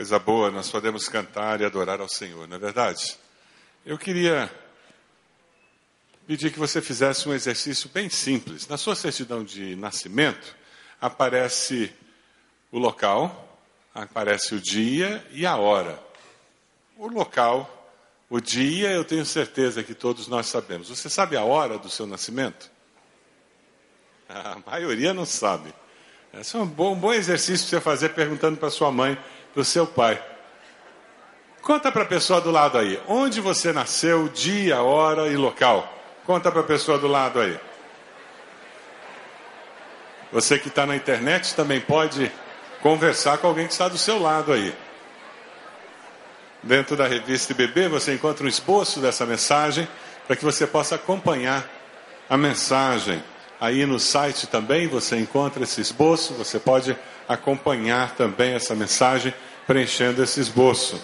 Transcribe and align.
Coisa 0.00 0.18
boa, 0.18 0.50
nós 0.50 0.70
podemos 0.70 1.10
cantar 1.10 1.60
e 1.60 1.64
adorar 1.66 2.00
ao 2.00 2.08
Senhor, 2.08 2.48
não 2.48 2.56
é 2.56 2.58
verdade? 2.58 3.18
Eu 3.84 3.98
queria 3.98 4.50
pedir 6.26 6.50
que 6.50 6.58
você 6.58 6.80
fizesse 6.80 7.28
um 7.28 7.34
exercício 7.34 7.90
bem 7.92 8.08
simples. 8.08 8.66
Na 8.66 8.78
sua 8.78 8.94
certidão 8.94 9.44
de 9.44 9.76
nascimento, 9.76 10.56
aparece 10.98 11.92
o 12.72 12.78
local, 12.78 13.62
aparece 13.94 14.54
o 14.54 14.58
dia 14.58 15.22
e 15.32 15.44
a 15.44 15.56
hora. 15.56 16.02
O 16.96 17.06
local, 17.06 17.92
o 18.30 18.40
dia, 18.40 18.90
eu 18.92 19.04
tenho 19.04 19.26
certeza 19.26 19.82
que 19.82 19.92
todos 19.92 20.28
nós 20.28 20.46
sabemos. 20.46 20.88
Você 20.88 21.10
sabe 21.10 21.36
a 21.36 21.44
hora 21.44 21.76
do 21.76 21.90
seu 21.90 22.06
nascimento? 22.06 22.70
A 24.26 24.56
maioria 24.64 25.12
não 25.12 25.26
sabe. 25.26 25.74
Esse 26.32 26.56
é 26.56 26.60
um 26.60 26.66
bom, 26.66 26.92
um 26.94 26.98
bom 26.98 27.12
exercício 27.12 27.68
para 27.68 27.78
você 27.78 27.84
fazer 27.84 28.08
perguntando 28.10 28.56
para 28.56 28.70
sua 28.70 28.92
mãe, 28.92 29.18
para 29.52 29.60
o 29.60 29.64
seu 29.64 29.86
pai. 29.86 30.22
Conta 31.62 31.92
para 31.92 32.02
a 32.02 32.06
pessoa 32.06 32.40
do 32.40 32.50
lado 32.50 32.78
aí, 32.78 33.00
onde 33.06 33.40
você 33.40 33.72
nasceu, 33.72 34.28
dia, 34.28 34.82
hora 34.82 35.28
e 35.28 35.36
local. 35.36 35.92
Conta 36.24 36.50
para 36.50 36.60
a 36.60 36.64
pessoa 36.64 36.98
do 36.98 37.06
lado 37.06 37.40
aí. 37.40 37.58
Você 40.32 40.58
que 40.58 40.68
está 40.68 40.86
na 40.86 40.96
internet 40.96 41.54
também 41.54 41.80
pode 41.80 42.30
conversar 42.80 43.38
com 43.38 43.48
alguém 43.48 43.66
que 43.66 43.72
está 43.72 43.88
do 43.88 43.98
seu 43.98 44.18
lado 44.20 44.52
aí. 44.52 44.74
Dentro 46.62 46.96
da 46.96 47.06
revista 47.06 47.52
IBB 47.52 47.88
você 47.88 48.14
encontra 48.14 48.44
um 48.44 48.48
esboço 48.48 49.00
dessa 49.00 49.26
mensagem 49.26 49.88
para 50.26 50.36
que 50.36 50.44
você 50.44 50.66
possa 50.66 50.94
acompanhar 50.94 51.68
a 52.28 52.36
mensagem. 52.36 53.22
Aí 53.60 53.84
no 53.84 53.98
site 53.98 54.46
também 54.46 54.86
você 54.86 55.18
encontra 55.18 55.64
esse 55.64 55.80
esboço, 55.80 56.34
você 56.34 56.58
pode 56.58 56.96
acompanhar 57.30 58.16
também 58.16 58.54
essa 58.54 58.74
mensagem 58.74 59.32
preenchendo 59.64 60.20
esse 60.20 60.40
esboço. 60.40 61.00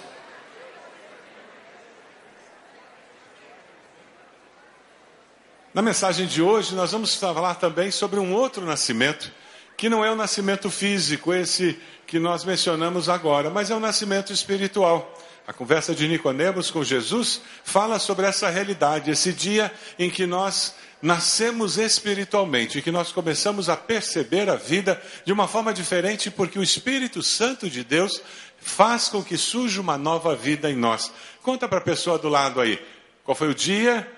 Na 5.73 5.81
mensagem 5.81 6.27
de 6.27 6.43
hoje, 6.43 6.75
nós 6.75 6.91
vamos 6.91 7.15
falar 7.15 7.55
também 7.55 7.93
sobre 7.93 8.19
um 8.19 8.35
outro 8.35 8.65
nascimento, 8.65 9.31
que 9.77 9.89
não 9.89 10.05
é 10.05 10.11
o 10.11 10.17
nascimento 10.17 10.69
físico, 10.69 11.33
esse 11.33 11.79
que 12.09 12.19
nós 12.19 12.45
mencionamos 12.45 13.09
agora, 13.09 13.49
mas 13.49 13.71
é 13.71 13.77
o 13.77 13.81
nascimento 13.81 14.33
espiritual. 14.33 15.17
A 15.47 15.53
conversa 15.53 15.95
de 15.95 16.09
Nicodemos 16.09 16.73
com 16.73 16.83
Jesus 16.83 17.41
fala 17.63 18.01
sobre 18.01 18.27
essa 18.27 18.51
realidade, 18.51 19.13
esse 19.13 19.33
dia 19.33 19.73
em 19.97 20.11
que 20.11 20.27
nós 20.27 20.75
nascemos 21.01 21.79
espiritualmente, 21.79 22.81
que 22.83 22.91
nós 22.91 23.13
começamos 23.13 23.69
a 23.69 23.77
perceber 23.77 24.49
a 24.49 24.57
vida 24.57 25.01
de 25.25 25.33
uma 25.33 25.47
forma 25.47 25.73
diferente, 25.73 26.31
porque 26.31 26.59
o 26.59 26.63
Espírito 26.63 27.23
Santo 27.23 27.69
de 27.69 27.85
Deus 27.85 28.23
faz 28.59 29.09
com 29.09 29.23
que 29.23 29.37
surja 29.37 29.81
uma 29.81 29.99
nova 29.99 30.35
vida 30.35 30.71
em 30.71 30.77
nós. 30.77 31.13
Conta 31.43 31.69
para 31.69 31.79
a 31.79 31.83
pessoa 31.83 32.19
do 32.19 32.29
lado 32.29 32.61
aí, 32.61 32.83
qual 33.25 33.35
foi 33.35 33.49
o 33.49 33.55
dia, 33.55 34.11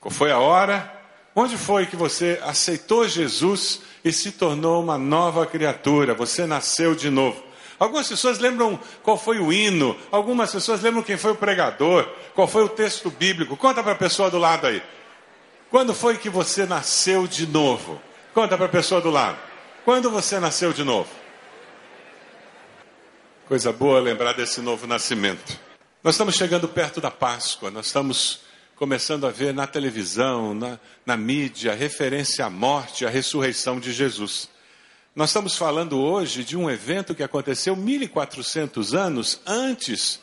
qual 0.00 0.12
foi 0.12 0.30
a 0.30 0.38
hora, 0.38 0.92
onde 1.34 1.56
foi 1.56 1.86
que 1.86 1.96
você 1.96 2.40
aceitou 2.42 3.06
Jesus 3.06 3.80
e 4.04 4.12
se 4.12 4.32
tornou 4.32 4.82
uma 4.82 4.98
nova 4.98 5.46
criatura, 5.46 6.14
você 6.14 6.46
nasceu 6.46 6.94
de 6.94 7.10
novo. 7.10 7.44
Algumas 7.78 8.08
pessoas 8.08 8.38
lembram 8.38 8.78
qual 9.02 9.18
foi 9.18 9.38
o 9.38 9.52
hino, 9.52 9.96
algumas 10.10 10.50
pessoas 10.50 10.80
lembram 10.80 11.02
quem 11.02 11.16
foi 11.16 11.32
o 11.32 11.36
pregador, 11.36 12.08
qual 12.34 12.48
foi 12.48 12.64
o 12.64 12.68
texto 12.68 13.10
bíblico. 13.10 13.56
Conta 13.56 13.82
para 13.82 13.92
a 13.92 13.96
pessoa 13.96 14.30
do 14.30 14.38
lado 14.38 14.66
aí. 14.66 14.82
Quando 15.70 15.92
foi 15.92 16.16
que 16.16 16.30
você 16.30 16.64
nasceu 16.64 17.26
de 17.26 17.46
novo? 17.46 18.00
Conta 18.32 18.56
para 18.56 18.66
a 18.66 18.68
pessoa 18.68 19.00
do 19.00 19.10
lado. 19.10 19.38
Quando 19.84 20.10
você 20.10 20.38
nasceu 20.38 20.72
de 20.72 20.84
novo? 20.84 21.10
Coisa 23.48 23.72
boa 23.72 24.00
lembrar 24.00 24.32
desse 24.32 24.60
novo 24.60 24.86
nascimento. 24.86 25.58
Nós 26.02 26.14
estamos 26.14 26.36
chegando 26.36 26.68
perto 26.68 27.00
da 27.00 27.10
Páscoa, 27.10 27.70
nós 27.70 27.86
estamos 27.86 28.40
começando 28.76 29.26
a 29.26 29.30
ver 29.30 29.52
na 29.52 29.66
televisão, 29.66 30.54
na, 30.54 30.78
na 31.04 31.16
mídia, 31.16 31.74
referência 31.74 32.44
à 32.44 32.50
morte, 32.50 33.04
à 33.04 33.10
ressurreição 33.10 33.80
de 33.80 33.92
Jesus. 33.92 34.48
Nós 35.16 35.30
estamos 35.30 35.56
falando 35.56 35.98
hoje 35.98 36.44
de 36.44 36.56
um 36.56 36.70
evento 36.70 37.14
que 37.14 37.22
aconteceu 37.22 37.74
1400 37.74 38.94
anos 38.94 39.40
antes 39.46 40.20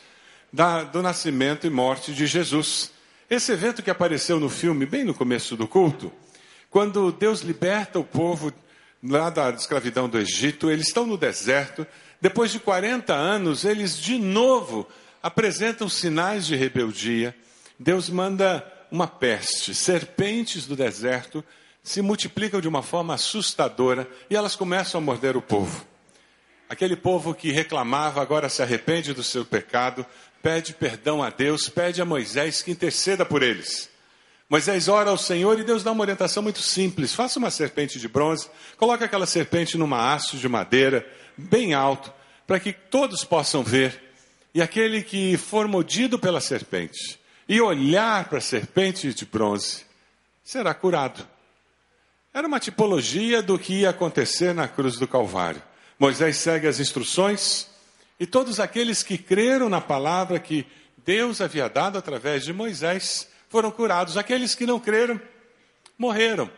da, 0.54 0.84
do 0.84 1.02
nascimento 1.02 1.68
e 1.68 1.70
morte 1.70 2.14
de 2.14 2.28
Jesus. 2.28 2.93
Esse 3.34 3.52
evento 3.52 3.82
que 3.82 3.90
apareceu 3.90 4.40
no 4.40 4.48
filme, 4.48 4.86
bem 4.86 5.04
no 5.04 5.12
começo 5.12 5.58
do 5.58 5.68
culto, 5.68 6.14
quando 6.70 7.12
Deus 7.12 7.42
liberta 7.42 7.98
o 7.98 8.04
povo 8.04 8.54
lá 9.04 9.32
da 9.32 9.50
escravidão 9.50 10.08
do 10.08 10.20
Egito, 10.20 10.70
eles 10.70 10.86
estão 10.86 11.08
no 11.08 11.18
deserto, 11.18 11.88
depois 12.22 12.52
de 12.52 12.60
40 12.60 13.12
anos, 13.12 13.66
eles 13.66 13.98
de 13.98 14.20
novo 14.20 14.88
apresentam 15.24 15.90
sinais 15.90 16.46
de 16.46 16.56
rebeldia. 16.56 17.36
Deus 17.80 18.08
manda 18.08 18.72
uma 18.92 19.08
peste, 19.08 19.74
serpentes 19.74 20.68
do 20.68 20.76
deserto 20.76 21.44
se 21.82 22.04
multiplicam 22.04 22.62
de 22.62 22.68
uma 22.68 22.84
forma 22.84 23.16
assustadora 23.16 24.08
e 24.30 24.36
elas 24.36 24.56
começam 24.56 25.02
a 25.02 25.04
morder 25.04 25.36
o 25.36 25.42
povo. 25.42 25.84
Aquele 26.70 26.96
povo 26.96 27.34
que 27.34 27.52
reclamava 27.52 28.22
agora 28.22 28.48
se 28.48 28.62
arrepende 28.62 29.12
do 29.12 29.24
seu 29.24 29.44
pecado, 29.44 30.06
pede 30.44 30.74
perdão 30.74 31.24
a 31.24 31.30
Deus, 31.30 31.70
pede 31.70 32.02
a 32.02 32.06
Moisés 32.06 32.62
que 32.62 32.70
interceda 32.70 33.26
por 33.26 33.42
eles. 33.42 33.90
Moisés 34.50 34.90
ora 34.90 35.09
ao 35.09 35.18
Senhor 35.18 35.58
e 35.58 35.64
Deus 35.64 35.84
dá 35.84 35.94
uma 35.94 36.02
orientação 36.02 36.44
muito 36.44 36.59
simples: 36.59 37.16
faça 37.16 37.40
uma 37.40 37.50
serpente 37.50 37.98
de 37.98 38.09
bronze, 38.09 38.50
coloque 38.78 39.06
aquela 39.06 39.26
serpente 39.26 39.78
numa 39.78 40.14
haste 40.14 40.38
de 40.38 40.50
madeira, 40.50 41.08
bem 41.38 41.74
alto, 41.74 42.14
para 42.46 42.59
que 42.59 42.74
todos 42.74 43.24
possam 43.24 43.64
ver. 43.64 44.00
E 44.54 44.62
aquele 44.62 45.02
que 45.02 45.36
for 45.38 45.68
mordido 45.68 46.20
pela 46.20 46.40
serpente 46.40 47.20
e 47.50 47.60
olhar 47.60 48.30
para 48.30 48.38
a 48.38 48.42
serpente 48.42 49.12
de 49.12 49.25
bronze 49.25 49.86
será 50.44 50.74
curado. 50.74 51.28
Era 52.31 52.48
uma 52.48 52.60
tipologia 52.60 53.42
do 53.42 53.58
que 53.58 53.80
ia 53.80 53.90
acontecer 53.90 54.54
na 54.54 54.68
cruz 54.68 54.98
do 55.00 55.08
Calvário. 55.08 55.62
Moisés 55.98 56.38
segue 56.38 56.68
as 56.68 56.80
instruções, 56.80 57.68
e 58.19 58.25
todos 58.25 58.59
aqueles 58.59 59.03
que 59.03 59.18
creram 59.18 59.69
na 59.69 59.81
palavra 59.81 60.40
que 60.40 60.66
Deus 61.06 61.41
havia 61.41 61.68
dado 61.68 61.97
através 61.97 62.44
de 62.44 62.53
Moisés 62.53 63.28
foram 63.50 63.72
curados. 63.72 64.18
Aqueles 64.18 64.56
que 64.56 64.66
não 64.66 64.79
creram 64.79 65.19
morreram 65.97 66.50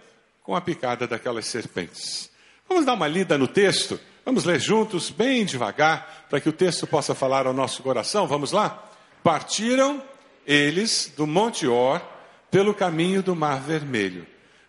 com 0.43 0.55
a 0.55 0.61
picada 0.61 1.07
daquelas 1.07 1.45
serpentes. 1.45 2.29
Vamos 2.67 2.85
dar 2.85 2.93
uma 2.93 3.07
lida 3.07 3.37
no 3.37 3.47
texto? 3.47 3.99
Vamos 4.23 4.43
ler 4.43 4.59
juntos, 4.59 5.09
bem 5.09 5.45
devagar, 5.45 6.25
para 6.29 6.39
que 6.39 6.49
o 6.49 6.53
texto 6.53 6.87
possa 6.87 7.13
falar 7.13 7.47
ao 7.47 7.53
nosso 7.53 7.83
coração. 7.83 8.27
Vamos 8.27 8.51
lá? 8.51 8.83
Partiram 9.23 10.03
eles 10.45 11.13
do 11.15 11.25
Monte 11.25 11.67
Or 11.67 12.01
pelo 12.49 12.73
caminho 12.73 13.21
do 13.21 13.35
Mar 13.35 13.61
Vermelho, 13.61 14.25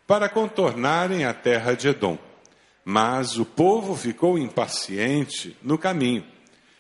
para 0.06 0.28
contornarem 0.28 1.24
a 1.24 1.32
terra 1.32 1.74
de 1.74 1.88
Edom. 1.88 2.18
Mas 2.84 3.38
o 3.38 3.44
povo 3.44 3.96
ficou 3.96 4.38
impaciente 4.38 5.56
no 5.62 5.76
caminho 5.76 6.24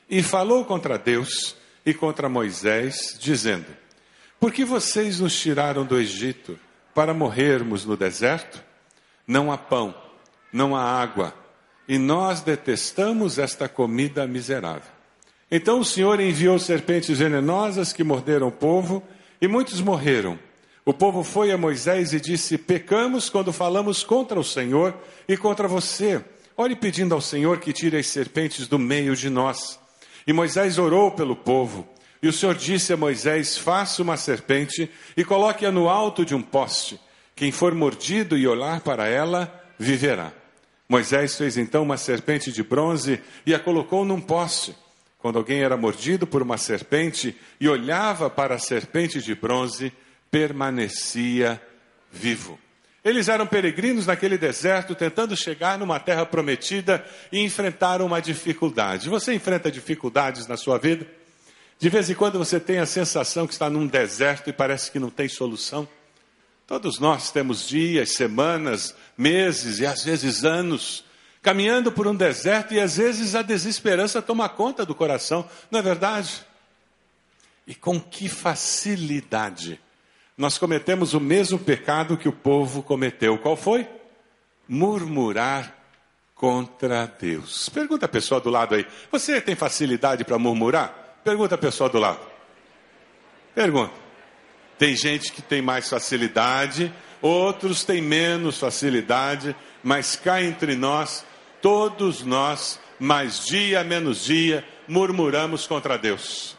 e 0.08 0.22
falou 0.22 0.64
contra 0.64 0.98
Deus 0.98 1.56
e 1.84 1.92
contra 1.92 2.28
Moisés, 2.28 3.16
dizendo: 3.20 3.66
Por 4.38 4.52
que 4.52 4.64
vocês 4.64 5.20
nos 5.20 5.38
tiraram 5.38 5.84
do 5.84 5.98
Egito 5.98 6.58
para 6.94 7.14
morrermos 7.14 7.84
no 7.84 7.96
deserto? 7.96 8.62
Não 9.26 9.50
há 9.50 9.58
pão, 9.58 9.94
não 10.52 10.76
há 10.76 10.82
água, 10.82 11.34
e 11.88 11.98
nós 11.98 12.40
detestamos 12.40 13.38
esta 13.38 13.68
comida 13.68 14.26
miserável. 14.26 14.90
Então 15.50 15.80
o 15.80 15.84
Senhor 15.84 16.20
enviou 16.20 16.58
serpentes 16.58 17.18
venenosas 17.18 17.92
que 17.92 18.02
morderam 18.02 18.48
o 18.48 18.52
povo, 18.52 19.02
e 19.40 19.46
muitos 19.46 19.80
morreram. 19.80 20.38
O 20.84 20.94
povo 20.94 21.24
foi 21.24 21.50
a 21.50 21.58
Moisés 21.58 22.12
e 22.12 22.20
disse: 22.20 22.56
Pecamos 22.56 23.28
quando 23.28 23.52
falamos 23.52 24.04
contra 24.04 24.38
o 24.38 24.44
Senhor 24.44 24.94
e 25.28 25.36
contra 25.36 25.66
você. 25.66 26.24
Ore 26.56 26.74
pedindo 26.74 27.14
ao 27.14 27.20
Senhor 27.20 27.58
que 27.58 27.72
tire 27.72 27.96
as 27.96 28.06
serpentes 28.06 28.66
do 28.66 28.78
meio 28.78 29.14
de 29.14 29.28
nós. 29.28 29.78
E 30.26 30.32
Moisés 30.32 30.78
orou 30.78 31.10
pelo 31.10 31.36
povo. 31.36 31.88
E 32.22 32.28
o 32.28 32.32
Senhor 32.32 32.54
disse 32.54 32.92
a 32.92 32.96
Moisés: 32.96 33.56
Faça 33.56 34.02
uma 34.02 34.16
serpente 34.16 34.90
e 35.16 35.24
coloque-a 35.24 35.70
no 35.70 35.88
alto 35.88 36.24
de 36.24 36.34
um 36.34 36.42
poste. 36.42 36.98
Quem 37.34 37.52
for 37.52 37.74
mordido 37.74 38.36
e 38.36 38.48
olhar 38.48 38.80
para 38.80 39.06
ela, 39.06 39.62
viverá. 39.78 40.32
Moisés 40.88 41.36
fez 41.36 41.56
então 41.56 41.82
uma 41.82 41.96
serpente 41.96 42.50
de 42.50 42.62
bronze 42.62 43.20
e 43.44 43.54
a 43.54 43.58
colocou 43.58 44.04
num 44.04 44.20
poste. 44.20 44.74
Quando 45.18 45.38
alguém 45.38 45.62
era 45.62 45.76
mordido 45.76 46.26
por 46.26 46.42
uma 46.42 46.56
serpente 46.56 47.36
e 47.60 47.68
olhava 47.68 48.30
para 48.30 48.54
a 48.54 48.58
serpente 48.58 49.20
de 49.20 49.34
bronze, 49.34 49.92
permanecia 50.30 51.60
vivo. 52.10 52.58
Eles 53.06 53.28
eram 53.28 53.46
peregrinos 53.46 54.04
naquele 54.04 54.36
deserto, 54.36 54.92
tentando 54.92 55.36
chegar 55.36 55.78
numa 55.78 56.00
terra 56.00 56.26
prometida 56.26 57.06
e 57.30 57.38
enfrentaram 57.38 58.04
uma 58.04 58.20
dificuldade. 58.20 59.08
Você 59.08 59.32
enfrenta 59.32 59.70
dificuldades 59.70 60.48
na 60.48 60.56
sua 60.56 60.76
vida? 60.76 61.06
De 61.78 61.88
vez 61.88 62.10
em 62.10 62.16
quando 62.16 62.36
você 62.36 62.58
tem 62.58 62.78
a 62.78 62.84
sensação 62.84 63.46
que 63.46 63.52
está 63.52 63.70
num 63.70 63.86
deserto 63.86 64.50
e 64.50 64.52
parece 64.52 64.90
que 64.90 64.98
não 64.98 65.08
tem 65.08 65.28
solução? 65.28 65.88
Todos 66.66 66.98
nós 66.98 67.30
temos 67.30 67.68
dias, 67.68 68.10
semanas, 68.10 68.92
meses 69.16 69.78
e 69.78 69.86
às 69.86 70.02
vezes 70.02 70.44
anos 70.44 71.04
caminhando 71.40 71.92
por 71.92 72.08
um 72.08 72.14
deserto 72.16 72.74
e 72.74 72.80
às 72.80 72.96
vezes 72.96 73.36
a 73.36 73.42
desesperança 73.42 74.20
toma 74.20 74.48
conta 74.48 74.84
do 74.84 74.96
coração, 74.96 75.48
não 75.70 75.78
é 75.78 75.82
verdade? 75.82 76.44
E 77.68 77.72
com 77.72 78.00
que 78.00 78.28
facilidade 78.28 79.80
nós 80.36 80.58
cometemos 80.58 81.14
o 81.14 81.20
mesmo 81.20 81.58
pecado 81.58 82.16
que 82.16 82.28
o 82.28 82.32
povo 82.32 82.82
cometeu. 82.82 83.38
Qual 83.38 83.56
foi? 83.56 83.88
Murmurar 84.68 85.74
contra 86.34 87.06
Deus. 87.06 87.68
Pergunta 87.70 88.06
a 88.06 88.08
pessoa 88.08 88.40
do 88.40 88.50
lado 88.50 88.74
aí: 88.74 88.86
você 89.10 89.40
tem 89.40 89.54
facilidade 89.54 90.24
para 90.24 90.38
murmurar? 90.38 91.20
Pergunta 91.24 91.54
a 91.54 91.58
pessoa 91.58 91.88
do 91.88 91.98
lado. 91.98 92.20
Pergunta. 93.54 93.92
Tem 94.78 94.94
gente 94.94 95.32
que 95.32 95.40
tem 95.40 95.62
mais 95.62 95.88
facilidade, 95.88 96.92
outros 97.22 97.82
têm 97.82 98.02
menos 98.02 98.58
facilidade, 98.58 99.56
mas 99.82 100.16
cá 100.16 100.42
entre 100.42 100.76
nós, 100.76 101.24
todos 101.62 102.22
nós, 102.22 102.78
mais 103.00 103.46
dia 103.46 103.82
menos 103.82 104.24
dia, 104.24 104.62
murmuramos 104.86 105.66
contra 105.66 105.96
Deus. 105.96 106.55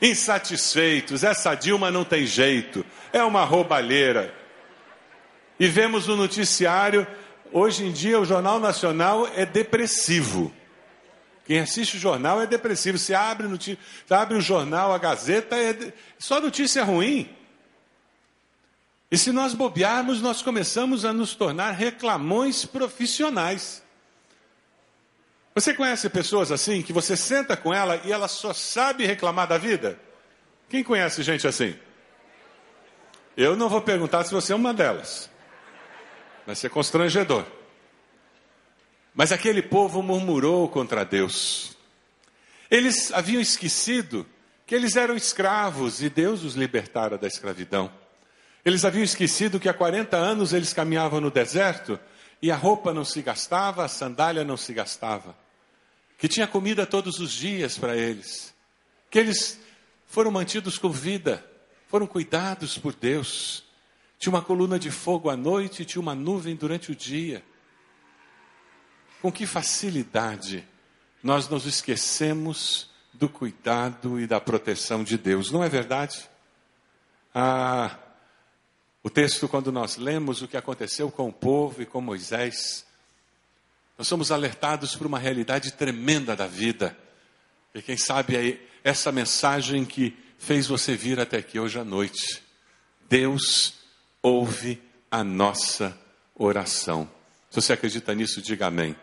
Insatisfeitos, 0.00 1.22
essa 1.22 1.54
Dilma 1.54 1.90
não 1.90 2.04
tem 2.04 2.26
jeito, 2.26 2.84
é 3.12 3.22
uma 3.22 3.44
roubalheira. 3.44 4.34
E 5.58 5.66
vemos 5.66 6.06
no 6.06 6.16
noticiário, 6.16 7.06
hoje 7.52 7.84
em 7.84 7.92
dia 7.92 8.18
o 8.18 8.24
Jornal 8.24 8.58
Nacional 8.58 9.28
é 9.36 9.44
depressivo. 9.44 10.52
Quem 11.44 11.58
assiste 11.58 11.96
o 11.96 12.00
jornal 12.00 12.40
é 12.40 12.46
depressivo. 12.46 12.96
Se 12.96 13.12
abre, 13.12 13.48
abre 14.08 14.38
o 14.38 14.40
jornal, 14.40 14.92
a 14.94 14.98
Gazeta, 14.98 15.56
é 15.56 15.72
de... 15.72 15.92
só 16.16 16.40
notícia 16.40 16.84
ruim. 16.84 17.28
E 19.10 19.18
se 19.18 19.32
nós 19.32 19.52
bobearmos, 19.52 20.22
nós 20.22 20.42
começamos 20.42 21.04
a 21.04 21.12
nos 21.12 21.34
tornar 21.34 21.72
reclamões 21.72 22.64
profissionais. 22.64 23.82
Você 25.60 25.74
conhece 25.74 26.08
pessoas 26.08 26.50
assim, 26.50 26.80
que 26.80 26.90
você 26.90 27.14
senta 27.14 27.54
com 27.54 27.74
ela 27.74 28.00
e 28.02 28.10
ela 28.10 28.28
só 28.28 28.54
sabe 28.54 29.04
reclamar 29.04 29.46
da 29.46 29.58
vida? 29.58 30.00
Quem 30.70 30.82
conhece 30.82 31.22
gente 31.22 31.46
assim? 31.46 31.76
Eu 33.36 33.54
não 33.54 33.68
vou 33.68 33.82
perguntar 33.82 34.24
se 34.24 34.32
você 34.32 34.54
é 34.54 34.56
uma 34.56 34.72
delas. 34.72 35.28
Vai 36.46 36.54
ser 36.54 36.70
constrangedor. 36.70 37.44
Mas 39.14 39.32
aquele 39.32 39.60
povo 39.60 40.02
murmurou 40.02 40.66
contra 40.66 41.04
Deus. 41.04 41.76
Eles 42.70 43.12
haviam 43.12 43.42
esquecido 43.42 44.26
que 44.66 44.74
eles 44.74 44.96
eram 44.96 45.14
escravos 45.14 46.02
e 46.02 46.08
Deus 46.08 46.42
os 46.42 46.54
libertara 46.54 47.18
da 47.18 47.26
escravidão. 47.26 47.92
Eles 48.64 48.82
haviam 48.82 49.04
esquecido 49.04 49.60
que 49.60 49.68
há 49.68 49.74
40 49.74 50.16
anos 50.16 50.54
eles 50.54 50.72
caminhavam 50.72 51.20
no 51.20 51.30
deserto 51.30 52.00
e 52.40 52.50
a 52.50 52.56
roupa 52.56 52.94
não 52.94 53.04
se 53.04 53.20
gastava, 53.20 53.84
a 53.84 53.88
sandália 53.88 54.42
não 54.42 54.56
se 54.56 54.72
gastava. 54.72 55.38
Que 56.20 56.28
tinha 56.28 56.46
comida 56.46 56.86
todos 56.86 57.18
os 57.18 57.32
dias 57.32 57.78
para 57.78 57.96
eles. 57.96 58.54
Que 59.10 59.18
eles 59.18 59.58
foram 60.06 60.30
mantidos 60.30 60.76
com 60.76 60.90
vida, 60.90 61.44
foram 61.88 62.06
cuidados 62.06 62.76
por 62.76 62.94
Deus. 62.94 63.64
Tinha 64.18 64.34
uma 64.34 64.42
coluna 64.42 64.78
de 64.78 64.90
fogo 64.90 65.30
à 65.30 65.36
noite, 65.36 65.84
tinha 65.86 66.00
uma 66.00 66.14
nuvem 66.14 66.54
durante 66.54 66.92
o 66.92 66.94
dia. 66.94 67.42
Com 69.22 69.32
que 69.32 69.46
facilidade 69.46 70.68
nós 71.22 71.48
nos 71.48 71.64
esquecemos 71.64 72.90
do 73.14 73.28
cuidado 73.28 74.20
e 74.20 74.26
da 74.26 74.40
proteção 74.40 75.02
de 75.02 75.16
Deus, 75.16 75.50
não 75.50 75.64
é 75.64 75.70
verdade? 75.70 76.28
Ah, 77.34 77.98
o 79.02 79.08
texto, 79.08 79.48
quando 79.48 79.72
nós 79.72 79.96
lemos 79.96 80.42
o 80.42 80.48
que 80.48 80.56
aconteceu 80.56 81.10
com 81.10 81.28
o 81.28 81.32
povo 81.32 81.80
e 81.80 81.86
com 81.86 82.02
Moisés, 82.02 82.84
nós 84.00 84.08
somos 84.08 84.32
alertados 84.32 84.96
por 84.96 85.06
uma 85.06 85.18
realidade 85.18 85.72
tremenda 85.72 86.34
da 86.34 86.46
vida. 86.46 86.96
E 87.74 87.82
quem 87.82 87.98
sabe 87.98 88.34
é 88.34 88.58
essa 88.82 89.12
mensagem 89.12 89.84
que 89.84 90.16
fez 90.38 90.66
você 90.66 90.96
vir 90.96 91.20
até 91.20 91.36
aqui 91.36 91.60
hoje 91.60 91.78
à 91.78 91.84
noite. 91.84 92.42
Deus 93.10 93.74
ouve 94.22 94.80
a 95.10 95.22
nossa 95.22 95.94
oração. 96.34 97.10
Se 97.50 97.60
você 97.60 97.74
acredita 97.74 98.14
nisso, 98.14 98.40
diga 98.40 98.68
amém. 98.68 98.96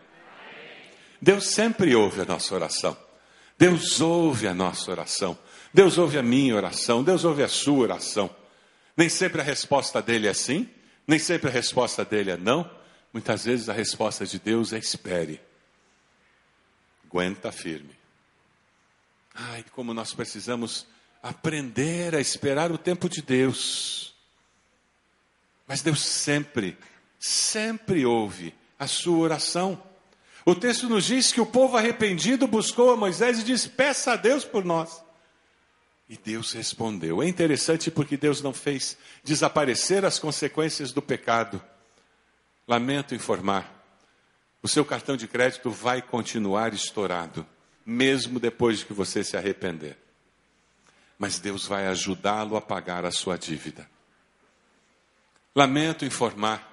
Deus 1.22 1.46
sempre 1.46 1.94
ouve 1.94 2.22
a 2.22 2.24
nossa 2.24 2.52
oração. 2.52 2.96
Deus 3.56 4.00
ouve 4.00 4.48
a 4.48 4.54
nossa 4.54 4.90
oração. 4.90 5.38
Deus 5.72 5.96
ouve 5.96 6.18
a 6.18 6.24
minha 6.24 6.56
oração. 6.56 7.04
Deus 7.04 7.24
ouve 7.24 7.44
a 7.44 7.48
sua 7.48 7.78
oração. 7.78 8.28
Nem 8.96 9.08
sempre 9.08 9.40
a 9.40 9.44
resposta 9.44 10.02
dele 10.02 10.26
é 10.26 10.34
sim, 10.34 10.68
nem 11.06 11.20
sempre 11.20 11.48
a 11.50 11.52
resposta 11.52 12.04
dele 12.04 12.32
é 12.32 12.36
não. 12.36 12.68
Muitas 13.12 13.44
vezes 13.44 13.68
a 13.68 13.72
resposta 13.72 14.26
de 14.26 14.38
Deus 14.38 14.72
é 14.72 14.78
espere. 14.78 15.40
Aguenta 17.06 17.50
firme. 17.50 17.96
Ai, 19.34 19.64
como 19.72 19.94
nós 19.94 20.12
precisamos 20.12 20.86
aprender 21.22 22.14
a 22.14 22.20
esperar 22.20 22.70
o 22.70 22.78
tempo 22.78 23.08
de 23.08 23.22
Deus. 23.22 24.14
Mas 25.66 25.82
Deus 25.82 26.00
sempre, 26.00 26.76
sempre 27.18 28.04
ouve 28.04 28.54
a 28.78 28.86
sua 28.86 29.18
oração. 29.18 29.82
O 30.44 30.54
texto 30.54 30.88
nos 30.88 31.04
diz 31.04 31.30
que 31.30 31.40
o 31.40 31.46
povo 31.46 31.76
arrependido 31.76 32.46
buscou 32.46 32.90
a 32.90 32.96
Moisés 32.96 33.38
e 33.38 33.44
disse: 33.44 33.68
Peça 33.68 34.12
a 34.12 34.16
Deus 34.16 34.44
por 34.44 34.64
nós. 34.64 35.02
E 36.08 36.16
Deus 36.16 36.52
respondeu. 36.52 37.22
É 37.22 37.28
interessante 37.28 37.90
porque 37.90 38.16
Deus 38.16 38.40
não 38.40 38.54
fez 38.54 38.96
desaparecer 39.22 40.06
as 40.06 40.18
consequências 40.18 40.90
do 40.90 41.02
pecado. 41.02 41.62
Lamento 42.68 43.14
informar, 43.14 43.74
o 44.62 44.68
seu 44.68 44.84
cartão 44.84 45.16
de 45.16 45.26
crédito 45.26 45.70
vai 45.70 46.02
continuar 46.02 46.74
estourado, 46.74 47.46
mesmo 47.84 48.38
depois 48.38 48.80
de 48.80 48.84
que 48.84 48.92
você 48.92 49.24
se 49.24 49.38
arrepender. 49.38 49.96
Mas 51.18 51.38
Deus 51.38 51.66
vai 51.66 51.86
ajudá-lo 51.86 52.56
a 52.58 52.60
pagar 52.60 53.06
a 53.06 53.10
sua 53.10 53.38
dívida. 53.38 53.88
Lamento 55.54 56.04
informar, 56.04 56.68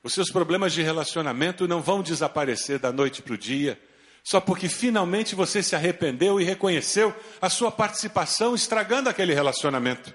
os 0.00 0.14
seus 0.14 0.30
problemas 0.30 0.72
de 0.72 0.80
relacionamento 0.80 1.66
não 1.66 1.82
vão 1.82 2.00
desaparecer 2.00 2.78
da 2.78 2.92
noite 2.92 3.20
para 3.20 3.34
o 3.34 3.38
dia 3.38 3.80
só 4.22 4.40
porque 4.40 4.68
finalmente 4.68 5.34
você 5.34 5.62
se 5.62 5.74
arrependeu 5.74 6.40
e 6.40 6.44
reconheceu 6.44 7.14
a 7.40 7.50
sua 7.50 7.72
participação 7.72 8.54
estragando 8.54 9.08
aquele 9.08 9.34
relacionamento. 9.34 10.14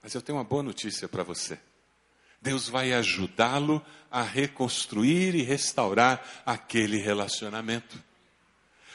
Mas 0.00 0.14
eu 0.14 0.22
tenho 0.22 0.38
uma 0.38 0.44
boa 0.44 0.62
notícia 0.62 1.08
para 1.08 1.24
você. 1.24 1.58
Deus 2.46 2.68
vai 2.68 2.92
ajudá-lo 2.92 3.84
a 4.08 4.22
reconstruir 4.22 5.34
e 5.34 5.42
restaurar 5.42 6.24
aquele 6.46 6.96
relacionamento. 6.96 8.00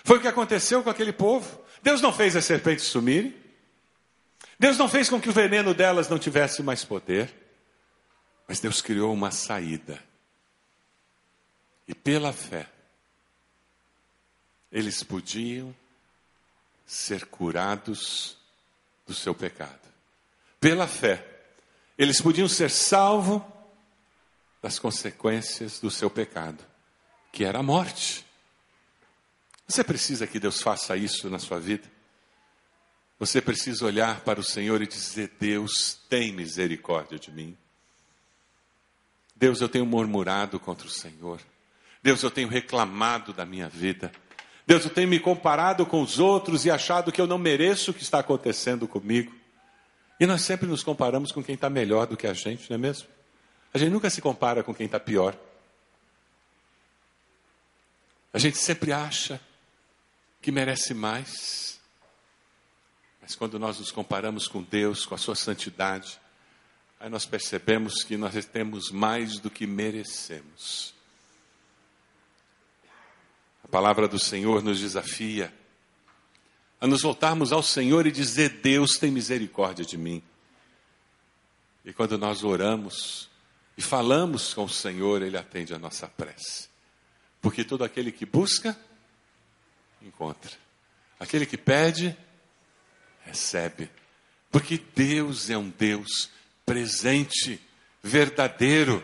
Foi 0.05 0.17
o 0.17 0.21
que 0.21 0.27
aconteceu 0.29 0.81
com 0.81 0.89
aquele 0.89 1.11
povo. 1.11 1.61
Deus 1.83 1.99
não 1.99 2.13
fez 2.13 2.33
as 2.37 2.45
serpentes 2.45 2.85
sumirem. 2.85 3.35
Deus 4.57 4.77
não 4.77 4.87
fez 4.87 5.09
com 5.09 5.19
que 5.19 5.27
o 5.27 5.33
veneno 5.33 5.73
delas 5.73 6.07
não 6.07 6.17
tivesse 6.17 6.63
mais 6.63 6.85
poder. 6.85 7.29
Mas 8.47 8.61
Deus 8.61 8.81
criou 8.81 9.13
uma 9.13 9.31
saída. 9.31 10.01
E 11.85 11.93
pela 11.93 12.31
fé, 12.31 12.69
eles 14.71 15.03
podiam 15.03 15.75
ser 16.85 17.25
curados 17.25 18.37
do 19.05 19.13
seu 19.13 19.35
pecado. 19.35 19.91
Pela 20.57 20.87
fé, 20.87 21.40
eles 22.01 22.19
podiam 22.19 22.47
ser 22.47 22.71
salvos 22.71 23.43
das 24.59 24.79
consequências 24.79 25.79
do 25.79 25.91
seu 25.91 26.09
pecado, 26.09 26.65
que 27.31 27.43
era 27.45 27.59
a 27.59 27.63
morte. 27.63 28.25
Você 29.67 29.83
precisa 29.83 30.25
que 30.25 30.39
Deus 30.39 30.63
faça 30.63 30.97
isso 30.97 31.29
na 31.29 31.37
sua 31.37 31.59
vida? 31.59 31.87
Você 33.19 33.39
precisa 33.39 33.85
olhar 33.85 34.21
para 34.21 34.39
o 34.39 34.43
Senhor 34.43 34.81
e 34.81 34.87
dizer: 34.87 35.33
Deus, 35.39 35.95
tem 36.09 36.31
misericórdia 36.31 37.19
de 37.19 37.31
mim. 37.31 37.55
Deus, 39.35 39.61
eu 39.61 39.69
tenho 39.69 39.85
murmurado 39.85 40.59
contra 40.59 40.87
o 40.87 40.91
Senhor. 40.91 41.39
Deus, 42.01 42.23
eu 42.23 42.31
tenho 42.31 42.47
reclamado 42.47 43.31
da 43.31 43.45
minha 43.45 43.69
vida. 43.69 44.11
Deus, 44.65 44.85
eu 44.85 44.89
tenho 44.89 45.07
me 45.07 45.19
comparado 45.19 45.85
com 45.85 46.01
os 46.01 46.17
outros 46.17 46.65
e 46.65 46.71
achado 46.71 47.11
que 47.11 47.21
eu 47.21 47.27
não 47.27 47.37
mereço 47.37 47.91
o 47.91 47.93
que 47.93 48.01
está 48.01 48.17
acontecendo 48.17 48.87
comigo. 48.87 49.40
E 50.21 50.25
nós 50.27 50.43
sempre 50.43 50.67
nos 50.67 50.83
comparamos 50.83 51.31
com 51.31 51.43
quem 51.43 51.55
está 51.55 51.69
melhor 51.69 52.05
do 52.05 52.15
que 52.15 52.27
a 52.27 52.33
gente, 52.33 52.69
não 52.69 52.75
é 52.75 52.77
mesmo? 52.77 53.09
A 53.73 53.77
gente 53.77 53.91
nunca 53.91 54.09
se 54.09 54.21
compara 54.21 54.63
com 54.63 54.73
quem 54.73 54.85
está 54.85 54.99
pior. 54.99 55.35
A 58.31 58.37
gente 58.37 58.57
sempre 58.57 58.93
acha 58.93 59.41
que 60.39 60.51
merece 60.51 60.93
mais. 60.93 61.79
Mas 63.21 63.35
quando 63.35 63.57
nós 63.57 63.79
nos 63.79 63.91
comparamos 63.91 64.47
com 64.47 64.61
Deus, 64.61 65.05
com 65.05 65.15
a 65.15 65.17
sua 65.17 65.35
santidade, 65.35 66.19
aí 66.99 67.09
nós 67.09 67.25
percebemos 67.25 68.03
que 68.03 68.15
nós 68.15 68.45
temos 68.45 68.91
mais 68.91 69.39
do 69.39 69.49
que 69.49 69.65
merecemos 69.65 70.93
palavra 73.71 74.05
do 74.05 74.19
Senhor 74.19 74.61
nos 74.61 74.79
desafia 74.79 75.51
a 76.81 76.87
nos 76.87 77.03
voltarmos 77.03 77.53
ao 77.53 77.61
Senhor 77.61 78.07
e 78.07 78.11
dizer: 78.11 78.49
Deus 78.61 78.97
tem 78.97 79.11
misericórdia 79.11 79.85
de 79.85 79.97
mim. 79.97 80.23
E 81.85 81.93
quando 81.93 82.17
nós 82.17 82.43
oramos 82.43 83.29
e 83.77 83.81
falamos 83.81 84.53
com 84.55 84.63
o 84.63 84.69
Senhor, 84.69 85.21
Ele 85.21 85.37
atende 85.37 85.73
a 85.75 85.79
nossa 85.79 86.07
prece. 86.07 86.69
Porque 87.39 87.63
todo 87.63 87.83
aquele 87.83 88.11
que 88.11 88.25
busca, 88.25 88.77
encontra. 90.01 90.51
Aquele 91.19 91.45
que 91.45 91.57
pede, 91.57 92.17
recebe. 93.23 93.89
Porque 94.51 94.81
Deus 94.95 95.49
é 95.49 95.57
um 95.57 95.69
Deus 95.69 96.29
presente, 96.65 97.59
verdadeiro. 98.01 99.03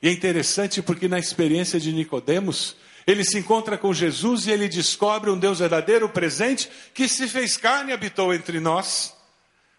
E 0.00 0.08
é 0.08 0.12
interessante 0.12 0.80
porque 0.82 1.08
na 1.08 1.18
experiência 1.18 1.80
de 1.80 1.92
Nicodemos, 1.92 2.76
ele 3.10 3.24
se 3.24 3.38
encontra 3.38 3.78
com 3.78 3.94
Jesus 3.94 4.46
e 4.46 4.50
ele 4.50 4.68
descobre 4.68 5.30
um 5.30 5.38
Deus 5.38 5.60
verdadeiro, 5.60 6.10
presente, 6.10 6.68
que 6.92 7.08
se 7.08 7.26
fez 7.26 7.56
carne 7.56 7.90
e 7.90 7.94
habitou 7.94 8.34
entre 8.34 8.60
nós. 8.60 9.16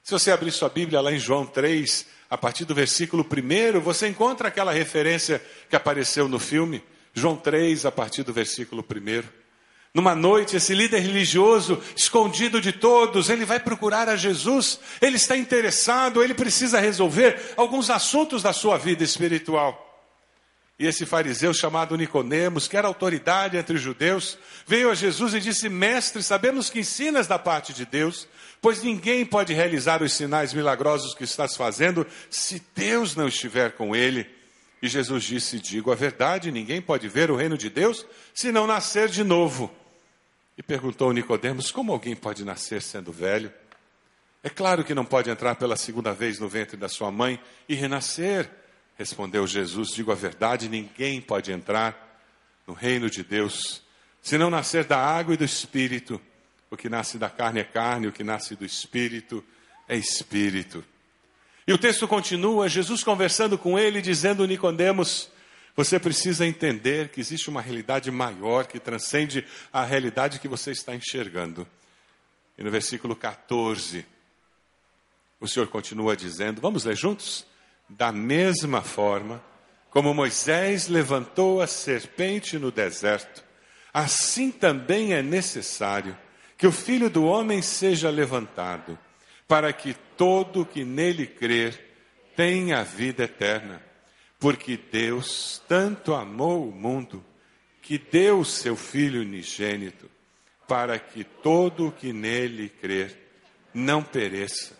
Se 0.01 0.11
você 0.11 0.31
abrir 0.31 0.51
sua 0.51 0.67
Bíblia 0.67 0.99
lá 0.99 1.13
em 1.13 1.19
João 1.19 1.45
3, 1.45 2.07
a 2.27 2.35
partir 2.35 2.65
do 2.65 2.73
versículo 2.73 3.23
1, 3.23 3.79
você 3.81 4.07
encontra 4.07 4.47
aquela 4.47 4.71
referência 4.71 5.39
que 5.69 5.75
apareceu 5.75 6.27
no 6.27 6.39
filme. 6.39 6.83
João 7.13 7.35
3, 7.35 7.85
a 7.85 7.91
partir 7.91 8.23
do 8.23 8.33
versículo 8.33 8.83
1. 8.83 9.21
Numa 9.93 10.15
noite, 10.15 10.55
esse 10.55 10.73
líder 10.73 10.97
religioso, 10.97 11.79
escondido 11.95 12.59
de 12.59 12.71
todos, 12.71 13.29
ele 13.29 13.45
vai 13.45 13.59
procurar 13.59 14.09
a 14.09 14.15
Jesus, 14.15 14.79
ele 14.99 15.17
está 15.17 15.37
interessado, 15.37 16.23
ele 16.23 16.33
precisa 16.33 16.79
resolver 16.79 17.53
alguns 17.55 17.91
assuntos 17.91 18.41
da 18.41 18.53
sua 18.53 18.75
vida 18.75 19.03
espiritual. 19.03 19.88
E 20.79 20.87
esse 20.87 21.05
fariseu 21.05 21.53
chamado 21.53 21.97
Nicodemos, 21.97 22.65
que 22.65 22.77
era 22.77 22.87
autoridade 22.87 23.57
entre 23.57 23.75
os 23.75 23.81
judeus, 23.81 24.37
veio 24.65 24.89
a 24.89 24.95
Jesus 24.95 25.33
e 25.33 25.41
disse: 25.41 25.67
Mestre, 25.67 26.23
sabemos 26.23 26.69
que 26.69 26.79
ensinas 26.79 27.27
da 27.27 27.37
parte 27.37 27.73
de 27.73 27.85
Deus, 27.85 28.25
pois 28.61 28.81
ninguém 28.81 29.25
pode 29.25 29.53
realizar 29.53 30.01
os 30.01 30.13
sinais 30.13 30.53
milagrosos 30.53 31.13
que 31.13 31.25
estás 31.25 31.57
fazendo 31.57 32.07
se 32.29 32.63
Deus 32.73 33.13
não 33.13 33.27
estiver 33.27 33.73
com 33.73 33.93
ele. 33.93 34.25
E 34.81 34.87
Jesus 34.87 35.25
disse: 35.25 35.59
Digo 35.59 35.91
a 35.91 35.95
verdade, 35.95 36.49
ninguém 36.49 36.81
pode 36.81 37.09
ver 37.09 37.29
o 37.29 37.35
reino 37.35 37.57
de 37.57 37.69
Deus 37.69 38.05
se 38.33 38.49
não 38.49 38.65
nascer 38.65 39.09
de 39.09 39.21
novo. 39.21 39.69
E 40.57 40.63
perguntou 40.63 41.11
Nicodemos: 41.11 41.71
Como 41.71 41.91
alguém 41.91 42.15
pode 42.15 42.45
nascer 42.45 42.81
sendo 42.81 43.11
velho? 43.11 43.51
É 44.41 44.49
claro 44.49 44.85
que 44.85 44.93
não 44.93 45.03
pode 45.03 45.29
entrar 45.29 45.55
pela 45.55 45.75
segunda 45.75 46.13
vez 46.13 46.39
no 46.39 46.47
ventre 46.47 46.77
da 46.77 46.87
sua 46.87 47.11
mãe 47.11 47.37
e 47.67 47.75
renascer. 47.75 48.49
Respondeu 48.99 49.47
Jesus: 49.47 49.91
Digo 49.91 50.11
a 50.11 50.15
verdade, 50.15 50.67
ninguém 50.67 51.21
pode 51.21 51.53
entrar 51.53 52.21
no 52.67 52.73
reino 52.73 53.09
de 53.09 53.23
Deus 53.23 53.81
se 54.21 54.37
não 54.37 54.49
nascer 54.49 54.83
da 54.83 54.97
água 54.97 55.33
e 55.33 55.37
do 55.37 55.45
espírito. 55.45 56.19
O 56.69 56.75
que 56.75 56.89
nasce 56.89 57.17
da 57.17 57.29
carne 57.29 57.61
é 57.61 57.63
carne, 57.63 58.07
o 58.07 58.11
que 58.11 58.25
nasce 58.25 58.57
do 58.57 58.65
espírito 58.65 59.41
é 59.87 59.95
espírito. 59.95 60.83
E 61.65 61.71
o 61.71 61.77
texto 61.77 62.09
continua, 62.09 62.67
Jesus 62.67 63.01
conversando 63.01 63.57
com 63.57 63.79
ele, 63.79 64.01
dizendo 64.01 64.45
Nicodemos: 64.45 65.31
você 65.77 65.97
precisa 65.97 66.45
entender 66.45 67.07
que 67.07 67.21
existe 67.21 67.49
uma 67.49 67.61
realidade 67.61 68.11
maior 68.11 68.67
que 68.67 68.81
transcende 68.81 69.47
a 69.71 69.85
realidade 69.85 70.39
que 70.39 70.47
você 70.49 70.71
está 70.71 70.93
enxergando. 70.93 71.65
E 72.57 72.63
no 72.65 72.69
versículo 72.69 73.15
14, 73.15 74.05
o 75.39 75.47
Senhor 75.47 75.69
continua 75.69 76.17
dizendo: 76.17 76.59
vamos 76.59 76.83
ler 76.83 76.97
juntos? 76.97 77.47
Da 77.89 78.11
mesma 78.11 78.81
forma 78.81 79.43
como 79.89 80.13
Moisés 80.13 80.87
levantou 80.87 81.61
a 81.61 81.67
serpente 81.67 82.59
no 82.59 82.71
deserto, 82.71 83.43
assim 83.91 84.51
também 84.51 85.13
é 85.13 85.21
necessário 85.21 86.15
que 86.57 86.67
o 86.67 86.71
filho 86.71 87.09
do 87.09 87.25
homem 87.25 87.61
seja 87.61 88.09
levantado, 88.09 88.99
para 89.47 89.73
que 89.73 89.95
todo 90.15 90.65
que 90.65 90.83
nele 90.83 91.25
crer 91.25 91.89
tenha 92.35 92.81
a 92.81 92.83
vida 92.83 93.23
eterna. 93.23 93.81
Porque 94.37 94.77
Deus 94.77 95.61
tanto 95.67 96.13
amou 96.13 96.69
o 96.69 96.71
mundo 96.71 97.25
que 97.81 97.97
deu 97.97 98.41
o 98.41 98.45
seu 98.45 98.75
Filho 98.75 99.21
unigênito, 99.21 100.09
para 100.67 100.99
que 100.99 101.23
todo 101.23 101.87
o 101.87 101.91
que 101.91 102.13
nele 102.13 102.69
crer 102.69 103.17
não 103.73 104.03
pereça, 104.03 104.77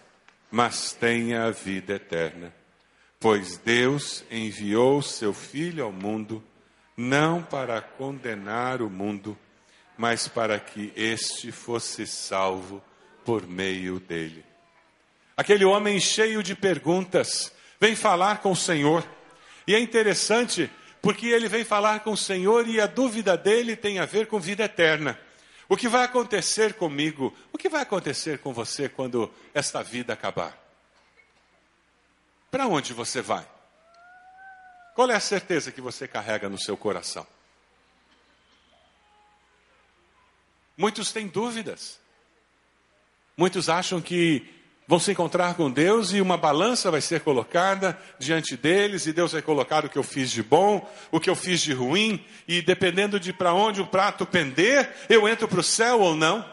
mas 0.52 0.94
tenha 0.94 1.46
a 1.46 1.52
vida 1.52 1.96
eterna. 1.96 2.54
Pois 3.20 3.58
Deus 3.58 4.24
enviou 4.32 5.02
seu 5.02 5.34
Filho 5.34 5.84
ao 5.84 5.92
mundo, 5.92 6.42
não 6.96 7.44
para 7.44 7.82
condenar 7.82 8.82
o 8.82 8.90
mundo, 8.90 9.38
mas 9.98 10.30
para 10.30 10.58
que 10.58 10.94
este 10.96 11.52
fosse 11.52 12.08
salvo 12.08 12.82
por 13.26 13.46
meio 13.46 14.00
dele. 14.00 14.46
Aquele 15.36 15.66
homem 15.66 16.00
cheio 16.00 16.42
de 16.42 16.56
perguntas 16.56 17.52
vem 17.78 17.94
falar 17.94 18.42
com 18.42 18.52
o 18.52 18.56
Senhor. 18.56 19.06
E 19.68 19.76
é 19.76 19.80
interessante 19.80 20.72
porque 21.02 21.28
ele 21.28 21.50
vem 21.50 21.66
falar 21.66 22.00
com 22.00 22.12
o 22.12 22.18
Senhor 22.18 22.70
e 22.70 22.80
a 22.80 22.88
dúvida 22.88 23.36
dele 23.38 23.76
tem 23.76 24.00
a 24.00 24.06
ver 24.06 24.28
com 24.28 24.40
vida 24.40 24.64
eterna. 24.64 25.20
O 25.68 25.76
que 25.76 25.90
vai 25.90 26.06
acontecer 26.06 26.74
comigo? 26.76 27.36
O 27.52 27.58
que 27.58 27.68
vai 27.68 27.82
acontecer 27.82 28.40
com 28.40 28.54
você 28.54 28.88
quando 28.88 29.30
esta 29.54 29.84
vida 29.84 30.14
acabar? 30.14 30.69
Para 32.52 32.68
onde 32.68 32.94
você 32.94 33.22
vai? 33.22 33.48
Qual 34.96 35.10
é 35.10 35.16
a 35.16 35.20
certeza 35.20 35.72
que 35.72 35.82
você 35.82 36.08
carrega 36.08 36.50
no 36.50 36.60
seu 36.60 36.76
coração? 36.76 37.26
Muitos 40.76 41.12
têm 41.12 41.28
dúvidas. 41.28 42.00
Muitos 43.38 43.70
acham 43.70 44.02
que 44.02 44.48
vão 44.88 44.98
se 44.98 45.12
encontrar 45.12 45.54
com 45.54 45.70
Deus 45.70 46.14
e 46.14 46.20
uma 46.20 46.36
balança 46.36 46.90
vai 46.90 47.00
ser 47.00 47.22
colocada 47.22 47.98
diante 48.18 48.58
deles 48.58 49.06
e 49.06 49.14
Deus 49.14 49.34
vai 49.34 49.42
colocar 49.42 49.86
o 49.86 49.90
que 49.90 49.98
eu 49.98 50.04
fiz 50.04 50.32
de 50.32 50.42
bom, 50.42 50.90
o 51.12 51.20
que 51.20 51.30
eu 51.30 51.36
fiz 51.36 51.62
de 51.62 51.74
ruim 51.74 52.26
e 52.48 52.62
dependendo 52.62 53.20
de 53.20 53.32
para 53.32 53.54
onde 53.54 53.82
o 53.82 53.88
prato 53.88 54.26
pender, 54.26 54.92
eu 55.08 55.28
entro 55.28 55.48
para 55.48 55.60
o 55.60 55.64
céu 55.64 56.00
ou 56.00 56.16
não. 56.16 56.44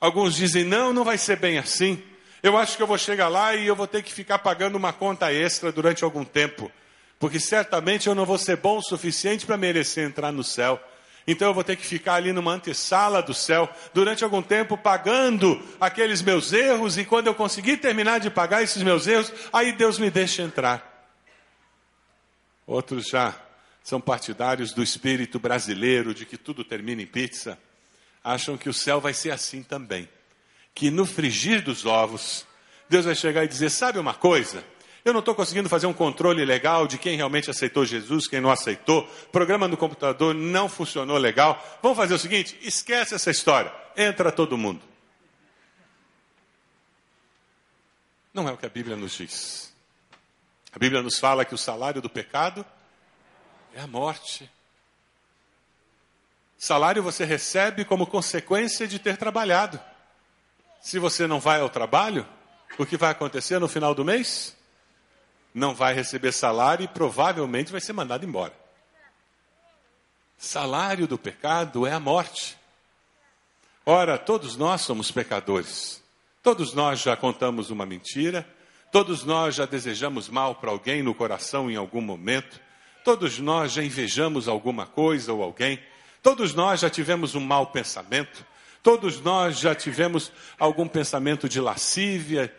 Alguns 0.00 0.34
dizem 0.34 0.64
não, 0.64 0.92
não 0.92 1.04
vai 1.04 1.18
ser 1.18 1.36
bem 1.36 1.58
assim. 1.58 2.02
Eu 2.42 2.56
acho 2.56 2.76
que 2.76 2.82
eu 2.82 2.86
vou 2.86 2.96
chegar 2.96 3.28
lá 3.28 3.54
e 3.54 3.66
eu 3.66 3.76
vou 3.76 3.86
ter 3.86 4.02
que 4.02 4.12
ficar 4.12 4.38
pagando 4.38 4.76
uma 4.76 4.92
conta 4.92 5.32
extra 5.32 5.70
durante 5.70 6.04
algum 6.04 6.24
tempo, 6.24 6.72
porque 7.18 7.38
certamente 7.38 8.08
eu 8.08 8.14
não 8.14 8.24
vou 8.24 8.38
ser 8.38 8.56
bom 8.56 8.78
o 8.78 8.82
suficiente 8.82 9.44
para 9.44 9.58
merecer 9.58 10.06
entrar 10.06 10.32
no 10.32 10.42
céu. 10.42 10.80
Então 11.26 11.48
eu 11.48 11.54
vou 11.54 11.62
ter 11.62 11.76
que 11.76 11.84
ficar 11.84 12.14
ali 12.14 12.32
numa 12.32 12.52
antessala 12.52 13.22
do 13.22 13.34
céu 13.34 13.68
durante 13.92 14.24
algum 14.24 14.40
tempo 14.40 14.76
pagando 14.76 15.62
aqueles 15.78 16.22
meus 16.22 16.50
erros 16.52 16.96
e 16.96 17.04
quando 17.04 17.26
eu 17.26 17.34
conseguir 17.34 17.76
terminar 17.76 18.20
de 18.20 18.30
pagar 18.30 18.62
esses 18.62 18.82
meus 18.82 19.06
erros, 19.06 19.32
aí 19.52 19.72
Deus 19.72 19.98
me 19.98 20.10
deixa 20.10 20.42
entrar. 20.42 21.08
Outros 22.66 23.08
já 23.08 23.34
são 23.82 24.00
partidários 24.00 24.72
do 24.72 24.82
espírito 24.82 25.38
brasileiro 25.38 26.14
de 26.14 26.24
que 26.24 26.38
tudo 26.38 26.64
termina 26.64 27.02
em 27.02 27.06
pizza. 27.06 27.58
Acham 28.24 28.56
que 28.56 28.68
o 28.68 28.74
céu 28.74 29.00
vai 29.00 29.12
ser 29.12 29.30
assim 29.30 29.62
também. 29.62 30.08
Que 30.80 30.90
no 30.90 31.04
frigir 31.04 31.62
dos 31.62 31.84
ovos, 31.84 32.46
Deus 32.88 33.04
vai 33.04 33.14
chegar 33.14 33.44
e 33.44 33.48
dizer: 33.48 33.68
Sabe 33.68 33.98
uma 33.98 34.14
coisa? 34.14 34.64
Eu 35.04 35.12
não 35.12 35.20
estou 35.20 35.34
conseguindo 35.34 35.68
fazer 35.68 35.86
um 35.86 35.92
controle 35.92 36.42
legal 36.42 36.86
de 36.86 36.96
quem 36.96 37.18
realmente 37.18 37.50
aceitou 37.50 37.84
Jesus, 37.84 38.26
quem 38.26 38.40
não 38.40 38.50
aceitou. 38.50 39.06
Programa 39.30 39.68
no 39.68 39.76
computador 39.76 40.34
não 40.34 40.70
funcionou 40.70 41.18
legal. 41.18 41.62
Vamos 41.82 41.98
fazer 41.98 42.14
o 42.14 42.18
seguinte: 42.18 42.58
esquece 42.62 43.14
essa 43.14 43.30
história. 43.30 43.70
Entra 43.94 44.32
todo 44.32 44.56
mundo. 44.56 44.80
Não 48.32 48.48
é 48.48 48.52
o 48.52 48.56
que 48.56 48.64
a 48.64 48.70
Bíblia 48.70 48.96
nos 48.96 49.12
diz. 49.12 49.74
A 50.72 50.78
Bíblia 50.78 51.02
nos 51.02 51.18
fala 51.18 51.44
que 51.44 51.54
o 51.54 51.58
salário 51.58 52.00
do 52.00 52.08
pecado 52.08 52.64
é 53.74 53.82
a 53.82 53.86
morte. 53.86 54.50
Salário 56.56 57.02
você 57.02 57.26
recebe 57.26 57.84
como 57.84 58.06
consequência 58.06 58.88
de 58.88 58.98
ter 58.98 59.18
trabalhado. 59.18 59.78
Se 60.80 60.98
você 60.98 61.26
não 61.26 61.40
vai 61.40 61.60
ao 61.60 61.68
trabalho, 61.68 62.26
o 62.78 62.86
que 62.86 62.96
vai 62.96 63.10
acontecer 63.10 63.58
no 63.58 63.68
final 63.68 63.94
do 63.94 64.04
mês? 64.04 64.56
não 65.54 65.74
vai 65.74 65.94
receber 65.94 66.32
salário 66.32 66.84
e 66.84 66.88
provavelmente 66.88 67.72
vai 67.72 67.80
ser 67.80 67.92
mandado 67.92 68.24
embora. 68.24 68.52
Salário 70.38 71.06
do 71.06 71.18
pecado 71.18 71.86
é 71.86 71.92
a 71.92 72.00
morte. 72.00 72.56
Ora, 73.84 74.16
todos 74.16 74.56
nós 74.56 74.82
somos 74.82 75.10
pecadores. 75.10 76.02
Todos 76.42 76.72
nós 76.72 77.00
já 77.00 77.16
contamos 77.16 77.70
uma 77.70 77.84
mentira. 77.84 78.46
Todos 78.90 79.24
nós 79.24 79.54
já 79.54 79.66
desejamos 79.66 80.28
mal 80.28 80.54
para 80.54 80.70
alguém 80.70 81.02
no 81.02 81.14
coração 81.14 81.70
em 81.70 81.76
algum 81.76 82.00
momento. 82.00 82.60
Todos 83.04 83.38
nós 83.38 83.72
já 83.72 83.82
invejamos 83.82 84.48
alguma 84.48 84.86
coisa 84.86 85.32
ou 85.32 85.42
alguém. 85.42 85.82
Todos 86.22 86.54
nós 86.54 86.80
já 86.80 86.88
tivemos 86.88 87.34
um 87.34 87.40
mau 87.40 87.66
pensamento. 87.66 88.44
Todos 88.82 89.20
nós 89.20 89.58
já 89.58 89.74
tivemos 89.74 90.32
algum 90.58 90.88
pensamento 90.88 91.48
de 91.48 91.60
lascívia 91.60 92.54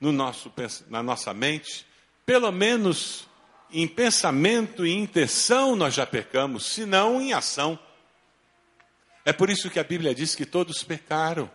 no 0.00 0.10
nosso, 0.12 0.52
na 0.88 1.02
nossa 1.02 1.34
mente. 1.34 1.86
Pelo 2.24 2.50
menos 2.50 3.28
em 3.70 3.86
pensamento 3.86 4.86
e 4.86 4.92
intenção 4.92 5.76
nós 5.76 5.94
já 5.94 6.06
pecamos, 6.06 6.66
se 6.66 6.86
não 6.86 7.20
em 7.20 7.32
ação. 7.32 7.78
É 9.24 9.32
por 9.32 9.50
isso 9.50 9.68
que 9.68 9.78
a 9.78 9.84
Bíblia 9.84 10.14
diz 10.14 10.34
que 10.34 10.46
todos 10.46 10.82
pecaram 10.82 11.50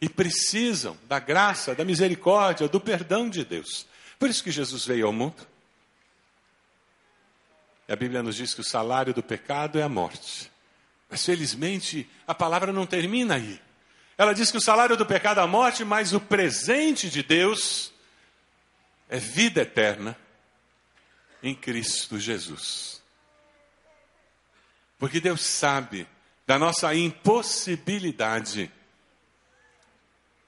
e 0.00 0.08
precisam 0.08 0.98
da 1.08 1.18
graça, 1.18 1.74
da 1.74 1.84
misericórdia, 1.84 2.68
do 2.68 2.80
perdão 2.80 3.30
de 3.30 3.44
Deus. 3.44 3.86
Por 4.18 4.28
isso 4.28 4.44
que 4.44 4.50
Jesus 4.50 4.84
veio 4.84 5.06
ao 5.06 5.12
mundo. 5.12 5.46
E 7.88 7.92
a 7.92 7.96
Bíblia 7.96 8.22
nos 8.22 8.36
diz 8.36 8.52
que 8.52 8.60
o 8.60 8.64
salário 8.64 9.14
do 9.14 9.22
pecado 9.22 9.78
é 9.78 9.82
a 9.82 9.88
morte. 9.88 10.50
Mas 11.14 11.24
felizmente 11.24 12.10
a 12.26 12.34
palavra 12.34 12.72
não 12.72 12.84
termina 12.84 13.36
aí. 13.36 13.62
Ela 14.18 14.34
diz 14.34 14.50
que 14.50 14.56
o 14.56 14.60
salário 14.60 14.96
do 14.96 15.06
pecado 15.06 15.38
é 15.38 15.44
a 15.44 15.46
morte, 15.46 15.84
mas 15.84 16.12
o 16.12 16.18
presente 16.18 17.08
de 17.08 17.22
Deus 17.22 17.92
é 19.08 19.16
vida 19.16 19.60
eterna 19.62 20.18
em 21.40 21.54
Cristo 21.54 22.18
Jesus. 22.18 23.00
Porque 24.98 25.20
Deus 25.20 25.40
sabe 25.40 26.08
da 26.44 26.58
nossa 26.58 26.92
impossibilidade 26.92 28.68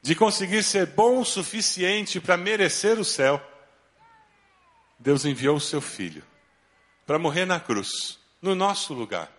de 0.02 0.16
conseguir 0.16 0.64
ser 0.64 0.87
bom 0.87 1.20
o 1.20 1.25
suficiente 1.25 2.20
para 2.20 2.37
merecer 2.37 2.99
o 2.99 3.04
céu. 3.04 3.40
Deus 4.99 5.25
enviou 5.25 5.58
o 5.58 5.61
seu 5.61 5.80
filho 5.80 6.25
para 7.06 7.20
morrer 7.20 7.44
na 7.44 7.61
cruz, 7.61 8.18
no 8.42 8.52
nosso 8.56 8.92
lugar. 8.92 9.36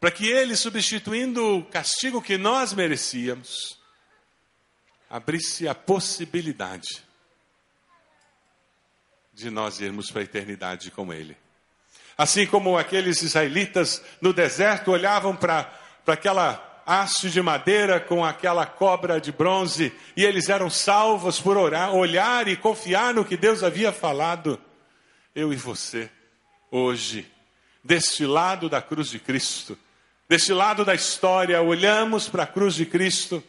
Para 0.00 0.10
que 0.12 0.28
ele, 0.28 0.54
substituindo 0.54 1.58
o 1.58 1.64
castigo 1.64 2.22
que 2.22 2.38
nós 2.38 2.72
merecíamos, 2.72 3.78
abrisse 5.10 5.66
a 5.66 5.74
possibilidade 5.74 7.02
de 9.32 9.50
nós 9.50 9.80
irmos 9.80 10.10
para 10.10 10.20
a 10.20 10.24
eternidade 10.24 10.90
com 10.90 11.12
ele. 11.12 11.36
Assim 12.16 12.46
como 12.46 12.76
aqueles 12.76 13.22
israelitas 13.22 14.02
no 14.20 14.32
deserto 14.32 14.90
olhavam 14.90 15.34
para 15.34 15.72
aquela 16.06 16.82
haste 16.84 17.30
de 17.30 17.42
madeira 17.42 18.00
com 18.00 18.24
aquela 18.24 18.66
cobra 18.66 19.20
de 19.20 19.30
bronze 19.30 19.92
e 20.16 20.24
eles 20.24 20.48
eram 20.48 20.70
salvos 20.70 21.38
por 21.38 21.56
orar, 21.56 21.94
olhar 21.94 22.48
e 22.48 22.56
confiar 22.56 23.12
no 23.14 23.24
que 23.24 23.36
Deus 23.36 23.62
havia 23.62 23.92
falado. 23.92 24.60
Eu 25.34 25.52
e 25.52 25.56
você, 25.56 26.10
hoje, 26.70 27.30
deste 27.84 28.26
lado 28.26 28.68
da 28.68 28.82
cruz 28.82 29.10
de 29.10 29.20
Cristo, 29.20 29.78
deste 30.28 30.52
lado 30.52 30.84
da 30.84 30.94
história, 30.94 31.60
olhamos 31.62 32.28
para 32.28 32.42
a 32.42 32.46
cruz 32.46 32.74
de 32.74 32.84
Cristo 32.84 33.42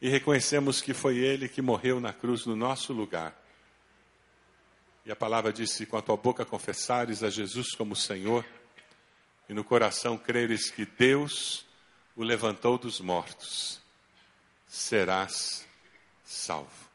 e 0.00 0.08
reconhecemos 0.08 0.80
que 0.80 0.92
foi 0.92 1.18
Ele 1.18 1.48
que 1.48 1.62
morreu 1.62 2.00
na 2.00 2.12
cruz 2.12 2.46
no 2.46 2.54
nosso 2.54 2.92
lugar 2.92 3.40
e 5.04 5.12
a 5.12 5.16
palavra 5.16 5.52
disse: 5.52 5.86
com 5.86 5.96
a 5.96 6.02
tua 6.02 6.16
boca 6.16 6.44
confessares 6.44 7.22
a 7.22 7.30
Jesus 7.30 7.74
como 7.74 7.96
Senhor, 7.96 8.44
e 9.48 9.54
no 9.54 9.64
coração 9.64 10.16
creres 10.16 10.70
que 10.70 10.84
Deus 10.84 11.66
o 12.14 12.22
levantou 12.22 12.78
dos 12.78 13.00
mortos, 13.00 13.80
serás 14.66 15.66
salvo. 16.24 16.88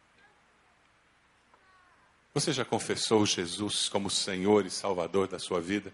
Você 2.34 2.52
já 2.52 2.66
confessou 2.66 3.26
Jesus 3.26 3.88
como 3.90 4.10
Senhor 4.10 4.66
e 4.66 4.70
Salvador 4.70 5.28
da 5.28 5.40
sua 5.40 5.62
vida? 5.62 5.92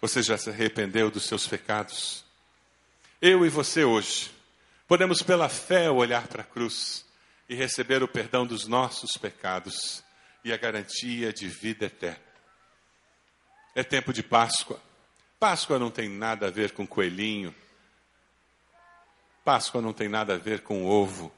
Você 0.00 0.22
já 0.22 0.38
se 0.38 0.48
arrependeu 0.48 1.10
dos 1.10 1.24
seus 1.24 1.48
pecados? 1.48 2.24
Eu 3.20 3.44
e 3.44 3.48
você 3.48 3.82
hoje 3.82 4.30
podemos, 4.86 5.22
pela 5.22 5.48
fé, 5.48 5.90
olhar 5.90 6.28
para 6.28 6.42
a 6.42 6.46
cruz 6.46 7.04
e 7.48 7.54
receber 7.56 8.00
o 8.00 8.06
perdão 8.06 8.46
dos 8.46 8.68
nossos 8.68 9.16
pecados 9.16 10.04
e 10.44 10.52
a 10.52 10.56
garantia 10.56 11.32
de 11.32 11.48
vida 11.48 11.86
eterna. 11.86 12.22
É 13.74 13.82
tempo 13.82 14.12
de 14.12 14.22
Páscoa. 14.22 14.80
Páscoa 15.40 15.80
não 15.80 15.90
tem 15.90 16.08
nada 16.08 16.46
a 16.46 16.50
ver 16.50 16.70
com 16.70 16.86
coelhinho. 16.86 17.52
Páscoa 19.44 19.82
não 19.82 19.92
tem 19.92 20.08
nada 20.08 20.34
a 20.34 20.38
ver 20.38 20.60
com 20.62 20.86
ovo. 20.86 21.32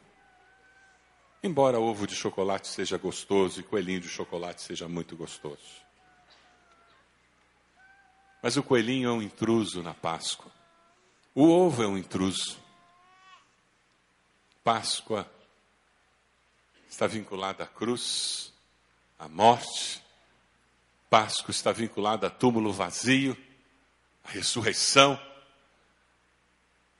Embora 1.43 1.81
ovo 1.81 2.07
de 2.07 2.15
chocolate 2.15 2.69
seja 2.69 2.99
gostoso 2.99 3.61
e 3.61 3.63
coelhinho 3.63 4.01
de 4.01 4.09
chocolate 4.09 4.61
seja 4.61 4.87
muito 4.87 5.17
gostoso. 5.17 5.80
Mas 8.43 8.57
o 8.57 8.63
coelhinho 8.63 9.09
é 9.09 9.13
um 9.13 9.23
intruso 9.23 9.83
na 9.83 9.95
Páscoa. 9.95 10.51
O 11.35 11.49
ovo 11.49 11.83
é 11.83 11.87
um 11.87 11.99
intruso. 11.99 12.59
Páscoa 14.65 15.31
está 16.89 17.07
vinculada 17.07 17.65
à 17.65 17.67
cruz, 17.67 18.53
a 19.19 19.29
morte. 19.29 20.03
Páscoa 21.09 21.51
está 21.51 21.73
vinculada 21.73 22.27
a 22.27 22.31
túmulo 22.31 22.73
vazio, 22.73 23.37
a 24.25 24.31
ressurreição. 24.31 25.21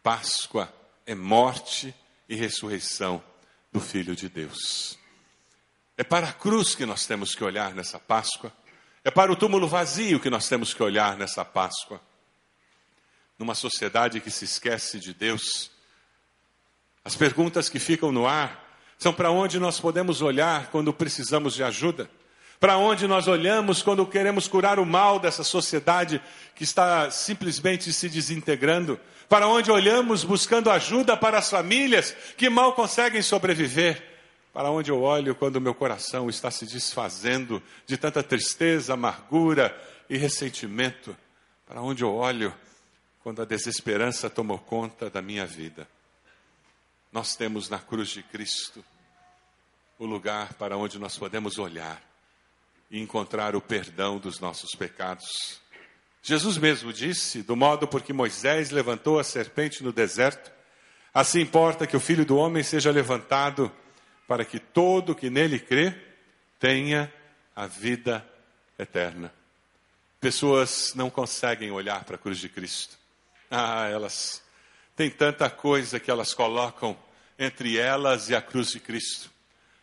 Páscoa 0.03 0.73
é 1.07 1.15
morte 1.15 1.95
e 2.29 2.35
ressurreição 2.35 3.23
do 3.73 3.81
Filho 3.81 4.17
de 4.17 4.29
Deus. 4.29 4.99
É 5.97 6.03
para 6.03 6.29
a 6.29 6.33
cruz 6.33 6.75
que 6.75 6.87
nós 6.87 7.05
temos 7.07 7.35
que 7.35 7.45
olhar 7.45 7.75
nessa 7.75 7.99
Páscoa. 7.99 8.53
É 9.03 9.11
para 9.11 9.33
o 9.33 9.37
túmulo 9.37 9.67
vazio 9.67 10.21
que 10.21 10.29
nós 10.29 10.47
temos 10.49 10.75
que 10.75 10.83
olhar 10.83 11.17
nessa 11.17 11.45
Páscoa. 11.45 12.01
Numa 13.39 13.55
sociedade 13.55 14.21
que 14.21 14.31
se 14.31 14.45
esquece 14.45 15.01
de 15.01 15.15
Deus, 15.15 15.71
as 17.03 17.17
perguntas 17.17 17.71
que 17.71 17.79
ficam 17.79 18.13
no 18.13 18.27
ar 18.27 18.79
são 18.99 19.13
para 19.13 19.31
onde 19.31 19.59
nós 19.59 19.81
podemos 19.81 20.21
olhar 20.21 20.67
quando 20.67 20.93
precisamos 20.93 21.55
de 21.55 21.65
ajuda. 21.65 22.11
Para 22.59 22.77
onde 22.77 23.07
nós 23.07 23.27
olhamos 23.27 23.81
quando 23.83 24.05
queremos 24.05 24.47
curar 24.47 24.79
o 24.79 24.85
mal 24.85 25.19
dessa 25.19 25.43
sociedade 25.43 26.21
que 26.55 26.63
está 26.63 27.11
simplesmente 27.11 27.91
se 27.95 28.07
desintegrando. 28.07 29.01
Para 29.31 29.47
onde 29.47 29.71
olhamos 29.71 30.25
buscando 30.25 30.71
ajuda 30.71 31.17
para 31.17 31.39
as 31.39 31.49
famílias 31.49 32.15
que 32.37 32.51
mal 32.51 32.75
conseguem 32.75 33.23
sobreviver. 33.23 34.10
Para 34.53 34.71
onde 34.71 34.91
eu 34.91 35.01
olho 35.03 35.35
quando 35.35 35.61
meu 35.61 35.75
coração 35.75 36.29
está 36.29 36.51
se 36.51 36.67
desfazendo 36.67 37.63
de 37.87 37.97
tanta 37.97 38.23
tristeza, 38.23 38.95
amargura 38.95 39.77
e 40.09 40.17
ressentimento. 40.17 41.17
Para 41.67 41.81
onde 41.81 42.03
eu 42.03 42.15
olho 42.15 42.53
quando 43.23 43.43
a 43.43 43.45
desesperança 43.45 44.29
tomou 44.29 44.59
conta 44.59 45.09
da 45.09 45.23
minha 45.23 45.47
vida 45.47 45.87
nós 47.13 47.35
temos 47.35 47.69
na 47.69 47.79
cruz 47.79 48.09
de 48.09 48.23
Cristo 48.23 48.85
o 49.99 50.07
lugar 50.07 50.55
para 50.55 50.77
onde 50.77 50.99
nós 50.99 51.19
podemos 51.19 51.59
olhar 51.59 52.01
e 52.91 53.01
encontrar 53.01 53.55
o 53.55 53.61
perdão 53.61 54.19
dos 54.19 54.41
nossos 54.41 54.71
pecados. 54.77 55.61
Jesus 56.23 56.57
mesmo 56.57 56.93
disse: 56.93 57.43
do 57.43 57.57
modo 57.57 57.87
por 57.87 58.03
que 58.03 58.13
Moisés 58.13 58.71
levantou 58.71 59.19
a 59.19 59.25
serpente 59.25 59.83
no 59.83 59.93
deserto, 59.93 60.51
assim 61.13 61.41
importa 61.41 61.87
que 61.87 61.97
o 61.97 62.01
filho 62.01 62.25
do 62.25 62.37
homem 62.37 62.63
seja 62.63 62.91
levantado, 62.91 63.71
para 64.31 64.45
que 64.45 64.61
todo 64.61 65.13
que 65.13 65.29
nele 65.29 65.59
crê 65.59 65.93
tenha 66.61 67.13
a 67.57 67.67
vida 67.67 68.25
eterna. 68.79 69.35
Pessoas 70.21 70.95
não 70.95 71.11
conseguem 71.11 71.73
olhar 71.73 72.05
para 72.05 72.15
a 72.15 72.19
cruz 72.19 72.39
de 72.39 72.49
Cristo. 72.49 72.97
Ah, 73.51 73.89
elas 73.89 74.41
tem 74.95 75.11
tanta 75.11 75.51
coisa 75.51 75.99
que 75.99 76.13
elas 76.13 76.33
colocam 76.33 76.97
entre 77.37 77.77
elas 77.77 78.31
e 78.31 78.37
a 78.37 78.41
cruz 78.41 78.71
de 78.71 78.79
Cristo. 78.79 79.29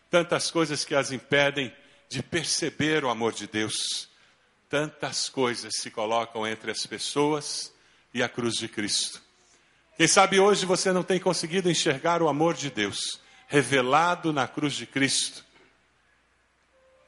Tantas 0.10 0.49
coisas 0.49 0.86
que 0.86 0.95
as 0.95 1.12
impedem 1.12 1.75
de 2.07 2.23
perceber 2.23 3.03
o 3.03 3.10
amor 3.10 3.33
de 3.33 3.47
Deus. 3.47 4.07
Tantas 4.69 5.27
coisas 5.27 5.73
se 5.75 5.91
colocam 5.91 6.47
entre 6.47 6.71
as 6.71 6.86
pessoas 6.86 7.73
e 8.13 8.23
a 8.23 8.29
cruz 8.29 8.53
de 8.53 8.69
Cristo. 8.69 9.21
Quem 9.97 10.07
sabe 10.07 10.39
hoje 10.39 10.65
você 10.65 10.93
não 10.93 11.03
tem 11.03 11.19
conseguido 11.19 11.69
enxergar 11.69 12.21
o 12.21 12.29
amor 12.29 12.53
de 12.53 12.69
Deus 12.71 13.26
revelado 13.47 14.33
na 14.33 14.47
cruz 14.47 14.73
de 14.73 14.86
Cristo, 14.86 15.43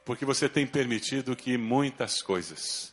porque 0.04 0.24
você 0.24 0.48
tem 0.48 0.66
permitido 0.66 1.36
que 1.36 1.56
muitas 1.58 2.22
coisas 2.22 2.92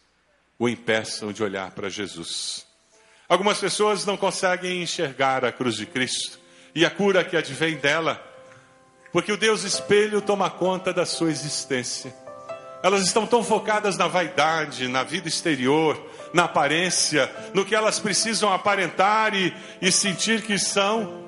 o 0.59 0.67
impeçam 0.67 1.31
de 1.31 1.41
olhar 1.41 1.71
para 1.71 1.89
Jesus. 1.89 2.67
Algumas 3.29 3.57
pessoas 3.57 4.05
não 4.05 4.17
conseguem 4.17 4.81
enxergar 4.81 5.45
a 5.45 5.51
cruz 5.51 5.75
de 5.75 5.85
Cristo 5.85 6.39
e 6.75 6.85
a 6.85 6.89
cura 6.89 7.23
que 7.23 7.37
advém 7.37 7.77
dela, 7.77 8.21
porque 9.11 9.31
o 9.31 9.37
Deus 9.37 9.63
espelho 9.63 10.21
toma 10.21 10.49
conta 10.49 10.93
da 10.93 11.05
sua 11.05 11.29
existência. 11.29 12.13
Elas 12.83 13.03
estão 13.03 13.25
tão 13.25 13.43
focadas 13.43 13.97
na 13.97 14.07
vaidade, 14.07 14.87
na 14.87 15.03
vida 15.03 15.27
exterior, 15.27 15.99
na 16.33 16.43
aparência, 16.43 17.31
no 17.53 17.65
que 17.65 17.73
elas 17.73 17.99
precisam 17.99 18.51
aparentar 18.51 19.33
e, 19.33 19.53
e 19.81 19.91
sentir 19.91 20.41
que 20.41 20.59
são, 20.59 21.25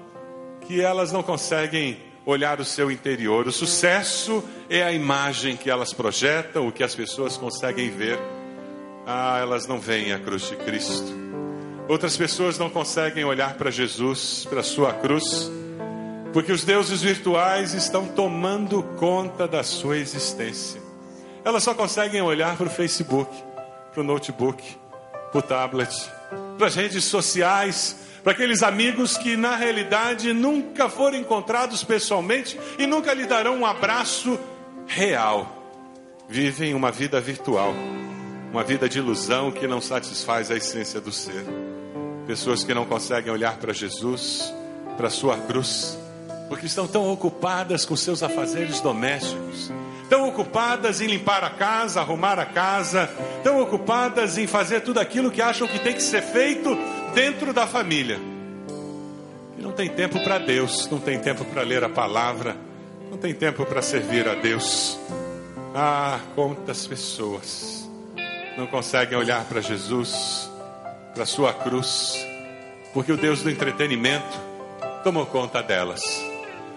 que 0.67 0.79
elas 0.79 1.11
não 1.11 1.23
conseguem 1.23 2.08
olhar 2.29 2.59
o 2.59 2.65
seu 2.65 2.91
interior. 2.91 3.47
O 3.47 3.51
sucesso 3.51 4.43
é 4.69 4.83
a 4.83 4.91
imagem 4.91 5.57
que 5.57 5.69
elas 5.69 5.93
projetam, 5.93 6.67
o 6.67 6.71
que 6.71 6.83
as 6.83 6.93
pessoas 6.93 7.35
conseguem 7.35 7.89
ver. 7.89 8.19
Ah, 9.05 9.39
elas 9.41 9.67
não 9.67 9.79
veem 9.79 10.13
a 10.13 10.19
cruz 10.19 10.47
de 10.47 10.55
Cristo. 10.57 11.11
Outras 11.87 12.15
pessoas 12.15 12.59
não 12.59 12.69
conseguem 12.69 13.25
olhar 13.25 13.55
para 13.55 13.71
Jesus, 13.71 14.45
para 14.47 14.59
a 14.59 14.63
sua 14.63 14.93
cruz, 14.93 15.51
porque 16.31 16.51
os 16.51 16.63
deuses 16.63 17.01
virtuais 17.01 17.73
estão 17.73 18.05
tomando 18.05 18.83
conta 18.97 19.47
da 19.47 19.63
sua 19.63 19.97
existência. 19.97 20.79
Elas 21.43 21.63
só 21.63 21.73
conseguem 21.73 22.21
olhar 22.21 22.55
para 22.55 22.67
o 22.67 22.69
Facebook, 22.69 23.31
para 23.91 24.01
o 24.01 24.03
notebook, 24.03 24.63
para 25.31 25.39
o 25.39 25.41
tablet, 25.41 25.89
para 26.59 26.67
as 26.67 26.75
redes 26.75 27.05
sociais, 27.05 27.95
para 28.23 28.33
aqueles 28.33 28.63
amigos 28.63 29.17
que 29.17 29.35
na 29.35 29.55
realidade 29.55 30.33
nunca 30.33 30.89
foram 30.89 31.17
encontrados 31.17 31.83
pessoalmente 31.83 32.59
e 32.77 32.85
nunca 32.85 33.13
lhe 33.13 33.25
darão 33.25 33.59
um 33.59 33.65
abraço 33.65 34.39
real. 34.87 35.55
vivem 36.27 36.75
uma 36.75 36.91
vida 36.91 37.19
virtual, 37.19 37.73
uma 38.51 38.63
vida 38.63 38.87
de 38.87 38.99
ilusão 38.99 39.51
que 39.51 39.67
não 39.67 39.81
satisfaz 39.81 40.51
a 40.51 40.55
essência 40.55 41.01
do 41.01 41.11
ser. 41.11 41.43
Pessoas 42.27 42.63
que 42.63 42.73
não 42.73 42.85
conseguem 42.85 43.31
olhar 43.31 43.57
para 43.57 43.73
Jesus, 43.73 44.53
para 44.95 45.09
sua 45.09 45.37
cruz, 45.37 45.97
porque 46.47 46.67
estão 46.67 46.87
tão 46.87 47.11
ocupadas 47.11 47.85
com 47.85 47.95
seus 47.95 48.21
afazeres 48.21 48.79
domésticos, 48.79 49.71
tão 50.09 50.27
ocupadas 50.27 51.01
em 51.01 51.07
limpar 51.07 51.43
a 51.43 51.49
casa, 51.49 52.01
arrumar 52.01 52.37
a 52.37 52.45
casa, 52.45 53.09
tão 53.43 53.61
ocupadas 53.61 54.37
em 54.37 54.45
fazer 54.45 54.81
tudo 54.81 54.99
aquilo 54.99 55.31
que 55.31 55.41
acham 55.41 55.67
que 55.67 55.79
tem 55.79 55.93
que 55.93 56.03
ser 56.03 56.21
feito 56.21 56.77
dentro 57.13 57.53
da 57.53 57.67
família. 57.67 58.19
E 59.57 59.61
não 59.61 59.71
tem 59.71 59.89
tempo 59.89 60.19
para 60.21 60.37
Deus, 60.37 60.89
não 60.89 60.99
tem 60.99 61.19
tempo 61.19 61.43
para 61.45 61.63
ler 61.63 61.83
a 61.83 61.89
palavra, 61.89 62.55
não 63.09 63.17
tem 63.17 63.33
tempo 63.33 63.65
para 63.65 63.81
servir 63.81 64.27
a 64.27 64.35
Deus. 64.35 64.97
Ah, 65.75 66.19
quantas 66.35 66.87
pessoas 66.87 67.89
não 68.57 68.67
conseguem 68.67 69.17
olhar 69.17 69.45
para 69.45 69.61
Jesus, 69.61 70.49
para 71.13 71.25
sua 71.25 71.53
cruz, 71.53 72.17
porque 72.93 73.11
o 73.11 73.17
Deus 73.17 73.41
do 73.41 73.49
entretenimento 73.49 74.39
tomou 75.03 75.25
conta 75.25 75.61
delas. 75.61 76.01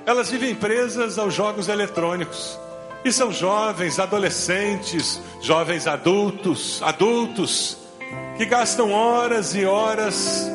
Elas 0.04 0.30
vivem 0.30 0.54
presas 0.54 1.18
aos 1.18 1.34
jogos 1.34 1.68
eletrônicos. 1.68 2.58
E 3.04 3.12
são 3.12 3.32
jovens, 3.32 3.98
adolescentes, 3.98 5.20
jovens 5.40 5.86
adultos, 5.86 6.80
adultos, 6.82 7.76
que 8.36 8.46
gastam 8.46 8.92
horas 8.92 9.54
e 9.54 9.64
horas 9.64 10.50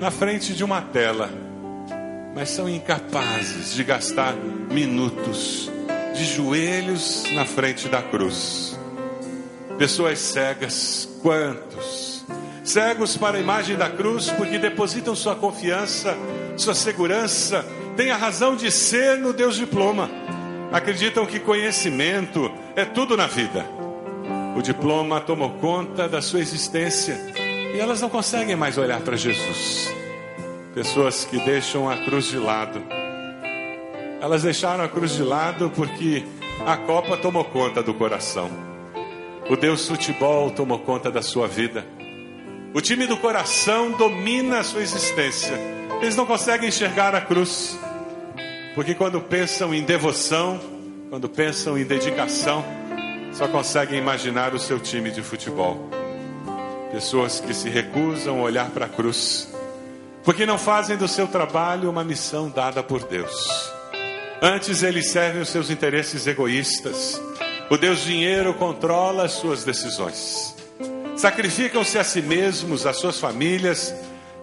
na 0.00 0.10
frente 0.10 0.52
de 0.54 0.62
uma 0.62 0.82
tela, 0.82 1.30
mas 2.34 2.50
são 2.50 2.68
incapazes 2.68 3.74
de 3.74 3.82
gastar 3.84 4.34
minutos 4.70 5.70
de 6.14 6.24
joelhos 6.24 7.24
na 7.32 7.44
frente 7.44 7.88
da 7.88 8.02
cruz. 8.02 8.78
Pessoas 9.78 10.18
cegas, 10.18 11.08
quantos? 11.22 12.24
Cegos 12.62 13.16
para 13.16 13.36
a 13.36 13.40
imagem 13.40 13.76
da 13.76 13.90
cruz, 13.90 14.30
porque 14.30 14.58
depositam 14.58 15.14
sua 15.14 15.34
confiança, 15.34 16.16
sua 16.56 16.74
segurança 16.74 17.64
têm 17.96 18.10
a 18.10 18.16
razão 18.16 18.56
de 18.56 18.70
ser 18.70 19.18
no 19.18 19.32
Deus 19.32 19.56
diploma. 19.56 20.10
Acreditam 20.72 21.26
que 21.26 21.38
conhecimento 21.40 22.50
é 22.76 22.84
tudo 22.84 23.16
na 23.16 23.26
vida. 23.26 23.83
O 24.56 24.62
diploma 24.62 25.20
tomou 25.20 25.50
conta 25.54 26.08
da 26.08 26.22
sua 26.22 26.40
existência 26.40 27.18
e 27.74 27.80
elas 27.80 28.00
não 28.00 28.08
conseguem 28.08 28.54
mais 28.54 28.78
olhar 28.78 29.00
para 29.00 29.16
Jesus. 29.16 29.92
Pessoas 30.72 31.24
que 31.24 31.38
deixam 31.38 31.90
a 31.90 31.96
cruz 32.04 32.26
de 32.26 32.38
lado. 32.38 32.80
Elas 34.20 34.42
deixaram 34.44 34.84
a 34.84 34.88
cruz 34.88 35.12
de 35.12 35.22
lado 35.22 35.70
porque 35.74 36.24
a 36.64 36.76
Copa 36.76 37.16
tomou 37.16 37.44
conta 37.44 37.82
do 37.82 37.92
coração. 37.94 38.48
O 39.50 39.56
Deus 39.56 39.88
futebol 39.88 40.50
tomou 40.52 40.78
conta 40.78 41.10
da 41.10 41.20
sua 41.20 41.48
vida. 41.48 41.84
O 42.72 42.80
time 42.80 43.06
do 43.06 43.16
coração 43.16 43.90
domina 43.90 44.60
a 44.60 44.64
sua 44.64 44.82
existência. 44.82 45.54
Eles 46.00 46.16
não 46.16 46.24
conseguem 46.24 46.68
enxergar 46.68 47.14
a 47.14 47.20
cruz. 47.20 47.78
Porque 48.74 48.94
quando 48.94 49.20
pensam 49.20 49.74
em 49.74 49.82
devoção, 49.82 50.60
quando 51.10 51.28
pensam 51.28 51.76
em 51.76 51.84
dedicação, 51.84 52.64
só 53.34 53.48
conseguem 53.48 53.98
imaginar 53.98 54.54
o 54.54 54.60
seu 54.60 54.78
time 54.78 55.10
de 55.10 55.22
futebol. 55.22 55.90
Pessoas 56.92 57.40
que 57.40 57.52
se 57.52 57.68
recusam 57.68 58.38
a 58.38 58.42
olhar 58.42 58.70
para 58.70 58.86
a 58.86 58.88
cruz, 58.88 59.48
porque 60.22 60.46
não 60.46 60.56
fazem 60.56 60.96
do 60.96 61.08
seu 61.08 61.26
trabalho 61.26 61.90
uma 61.90 62.04
missão 62.04 62.48
dada 62.48 62.82
por 62.82 63.02
Deus. 63.02 63.72
Antes 64.40 64.82
eles 64.82 65.10
servem 65.10 65.42
os 65.42 65.48
seus 65.48 65.68
interesses 65.68 66.26
egoístas. 66.26 67.20
O 67.68 67.76
Deus 67.76 68.04
dinheiro 68.04 68.54
controla 68.54 69.24
as 69.24 69.32
suas 69.32 69.64
decisões. 69.64 70.54
Sacrificam-se 71.16 71.98
a 71.98 72.04
si 72.04 72.22
mesmos, 72.22 72.86
as 72.86 72.96
suas 72.96 73.18
famílias, 73.18 73.94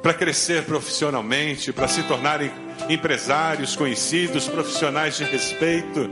para 0.01 0.13
crescer 0.13 0.65
profissionalmente, 0.65 1.71
para 1.71 1.87
se 1.87 2.03
tornarem 2.03 2.51
empresários 2.89 3.75
conhecidos, 3.75 4.47
profissionais 4.47 5.15
de 5.17 5.23
respeito, 5.23 6.09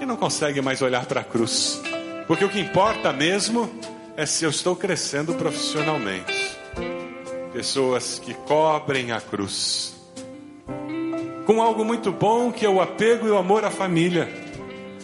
e 0.00 0.04
não 0.04 0.16
conseguem 0.16 0.60
mais 0.60 0.82
olhar 0.82 1.06
para 1.06 1.20
a 1.20 1.24
cruz. 1.24 1.80
Porque 2.26 2.44
o 2.44 2.48
que 2.48 2.60
importa 2.60 3.12
mesmo 3.12 3.70
é 4.16 4.26
se 4.26 4.44
eu 4.44 4.50
estou 4.50 4.76
crescendo 4.76 5.34
profissionalmente. 5.34 6.56
Pessoas 7.52 8.18
que 8.18 8.34
cobrem 8.34 9.12
a 9.12 9.20
cruz 9.20 9.92
com 11.44 11.60
algo 11.60 11.84
muito 11.84 12.12
bom 12.12 12.52
que 12.52 12.64
é 12.64 12.68
o 12.68 12.80
apego 12.80 13.26
e 13.26 13.30
o 13.30 13.36
amor 13.36 13.64
à 13.64 13.70
família. 13.70 14.28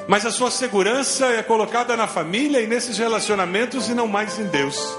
Mas 0.07 0.25
a 0.25 0.31
sua 0.31 0.51
segurança 0.51 1.27
é 1.27 1.43
colocada 1.43 1.97
na 1.97 2.07
família 2.07 2.61
e 2.61 2.67
nesses 2.67 2.97
relacionamentos 2.97 3.89
e 3.89 3.95
não 3.95 4.09
mais 4.09 4.39
em 4.39 4.47
Deus. 4.47 4.97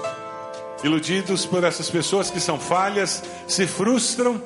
Iludidos 0.84 1.44
por 1.44 1.64
essas 1.64 1.90
pessoas 1.90 2.30
que 2.30 2.40
são 2.40 2.58
falhas, 2.58 3.22
se 3.48 3.66
frustram 3.66 4.40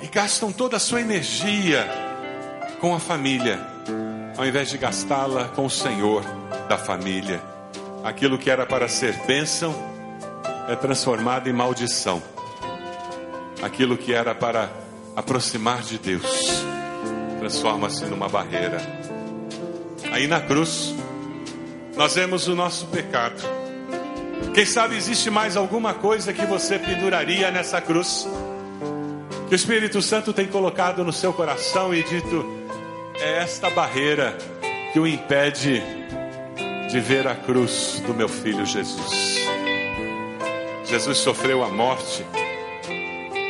e 0.00 0.06
gastam 0.06 0.52
toda 0.52 0.76
a 0.76 0.80
sua 0.80 1.00
energia 1.00 1.88
com 2.80 2.94
a 2.94 3.00
família, 3.00 3.60
ao 4.36 4.46
invés 4.46 4.70
de 4.70 4.78
gastá-la 4.78 5.48
com 5.48 5.66
o 5.66 5.70
Senhor 5.70 6.22
da 6.68 6.78
família. 6.78 7.42
Aquilo 8.04 8.38
que 8.38 8.50
era 8.50 8.66
para 8.66 8.88
ser 8.88 9.16
bênção 9.26 9.74
é 10.68 10.74
transformado 10.74 11.48
em 11.48 11.52
maldição. 11.52 12.22
Aquilo 13.62 13.96
que 13.96 14.12
era 14.12 14.34
para 14.34 14.70
aproximar 15.14 15.82
de 15.82 15.98
Deus 15.98 16.64
transforma-se 17.38 18.04
numa 18.06 18.28
barreira. 18.28 18.80
Aí 20.10 20.26
na 20.26 20.40
cruz, 20.40 20.94
nós 21.96 22.14
vemos 22.14 22.48
o 22.48 22.54
nosso 22.54 22.86
pecado. 22.86 23.42
Quem 24.54 24.66
sabe 24.66 24.96
existe 24.96 25.30
mais 25.30 25.56
alguma 25.56 25.94
coisa 25.94 26.32
que 26.32 26.44
você 26.44 26.78
penduraria 26.78 27.50
nessa 27.50 27.80
cruz? 27.80 28.26
que 29.52 29.54
o 29.54 29.56
Espírito 29.56 30.00
Santo 30.00 30.32
tem 30.32 30.46
colocado 30.46 31.04
no 31.04 31.12
seu 31.12 31.30
coração 31.30 31.94
e 31.94 32.02
dito: 32.02 32.61
é 33.22 33.38
esta 33.38 33.70
barreira 33.70 34.36
que 34.92 34.98
o 34.98 35.06
impede 35.06 35.82
de 36.90 37.00
ver 37.00 37.26
a 37.26 37.34
cruz 37.34 38.02
do 38.06 38.12
meu 38.12 38.28
filho 38.28 38.66
Jesus. 38.66 39.38
Jesus 40.84 41.18
sofreu 41.18 41.62
a 41.62 41.68
morte 41.68 42.26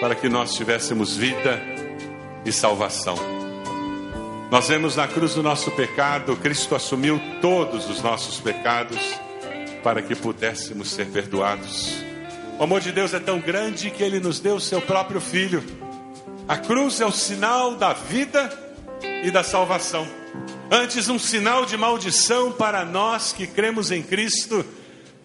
para 0.00 0.14
que 0.14 0.28
nós 0.28 0.54
tivéssemos 0.54 1.16
vida 1.16 1.60
e 2.44 2.52
salvação. 2.52 3.16
Nós 4.50 4.68
vemos 4.68 4.96
na 4.96 5.08
cruz 5.08 5.34
do 5.34 5.42
nosso 5.42 5.70
pecado, 5.70 6.36
Cristo 6.36 6.74
assumiu 6.74 7.20
todos 7.40 7.88
os 7.88 8.02
nossos 8.02 8.38
pecados 8.38 8.98
para 9.82 10.02
que 10.02 10.14
pudéssemos 10.14 10.90
ser 10.90 11.06
perdoados. 11.06 11.96
O 12.58 12.62
amor 12.64 12.80
de 12.80 12.92
Deus 12.92 13.14
é 13.14 13.18
tão 13.18 13.40
grande 13.40 13.90
que 13.90 14.02
ele 14.02 14.20
nos 14.20 14.38
deu 14.38 14.56
o 14.56 14.60
seu 14.60 14.80
próprio 14.80 15.20
filho 15.20 15.64
a 16.48 16.56
cruz 16.56 17.00
é 17.00 17.06
o 17.06 17.12
sinal 17.12 17.76
da 17.76 17.92
vida 17.92 18.50
e 19.24 19.30
da 19.30 19.42
salvação. 19.42 20.06
Antes, 20.70 21.08
um 21.08 21.18
sinal 21.18 21.66
de 21.66 21.76
maldição 21.76 22.52
para 22.52 22.84
nós 22.84 23.32
que 23.32 23.46
cremos 23.46 23.90
em 23.90 24.02
Cristo, 24.02 24.64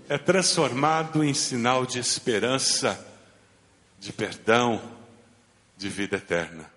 é 0.09 0.17
transformado 0.17 1.23
em 1.23 1.33
sinal 1.33 1.85
de 1.85 1.99
esperança, 1.99 3.05
de 3.99 4.13
perdão, 4.13 4.81
de 5.77 5.89
vida 5.89 6.17
eterna. 6.17 6.71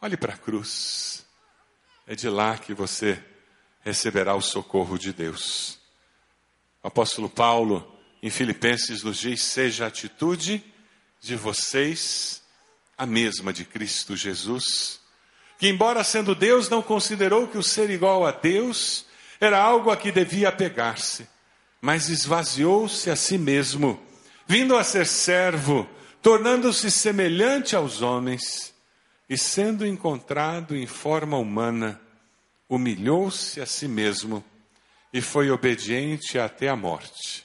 Olhe 0.00 0.16
para 0.16 0.34
a 0.34 0.36
cruz, 0.36 1.24
é 2.06 2.14
de 2.14 2.28
lá 2.28 2.58
que 2.58 2.74
você 2.74 3.22
receberá 3.80 4.34
o 4.34 4.40
socorro 4.40 4.98
de 4.98 5.12
Deus. 5.12 5.78
O 6.82 6.88
apóstolo 6.88 7.28
Paulo, 7.28 7.96
em 8.22 8.30
Filipenses, 8.30 9.02
nos 9.02 9.18
diz: 9.18 9.42
seja 9.42 9.84
a 9.84 9.88
atitude 9.88 10.64
de 11.20 11.36
vocês 11.36 12.42
a 12.96 13.06
mesma 13.06 13.52
de 13.52 13.64
Cristo 13.64 14.16
Jesus, 14.16 15.00
que, 15.64 15.68
embora 15.70 16.04
sendo 16.04 16.34
Deus, 16.34 16.68
não 16.68 16.82
considerou 16.82 17.48
que 17.48 17.56
o 17.56 17.62
ser 17.62 17.88
igual 17.88 18.26
a 18.26 18.30
Deus 18.30 19.06
era 19.40 19.58
algo 19.58 19.90
a 19.90 19.96
que 19.96 20.12
devia 20.12 20.50
apegar-se, 20.50 21.26
mas 21.80 22.10
esvaziou-se 22.10 23.08
a 23.08 23.16
si 23.16 23.38
mesmo, 23.38 23.98
vindo 24.46 24.76
a 24.76 24.84
ser 24.84 25.06
servo, 25.06 25.88
tornando-se 26.20 26.90
semelhante 26.90 27.74
aos 27.74 28.02
homens, 28.02 28.74
e 29.26 29.38
sendo 29.38 29.86
encontrado 29.86 30.76
em 30.76 30.86
forma 30.86 31.38
humana, 31.38 31.98
humilhou-se 32.68 33.58
a 33.58 33.64
si 33.64 33.88
mesmo 33.88 34.44
e 35.14 35.22
foi 35.22 35.50
obediente 35.50 36.38
até 36.38 36.68
a 36.68 36.76
morte 36.76 37.42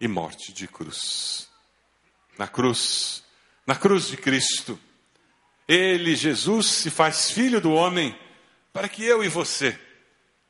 e 0.00 0.06
morte 0.06 0.52
de 0.52 0.68
cruz. 0.68 1.48
Na 2.38 2.46
cruz, 2.46 3.24
na 3.66 3.74
cruz 3.74 4.06
de 4.06 4.16
Cristo. 4.16 4.78
Ele, 5.66 6.14
Jesus, 6.14 6.66
se 6.66 6.90
faz 6.90 7.30
filho 7.30 7.60
do 7.60 7.72
homem 7.72 8.18
para 8.72 8.88
que 8.88 9.04
eu 9.04 9.24
e 9.24 9.28
você 9.28 9.78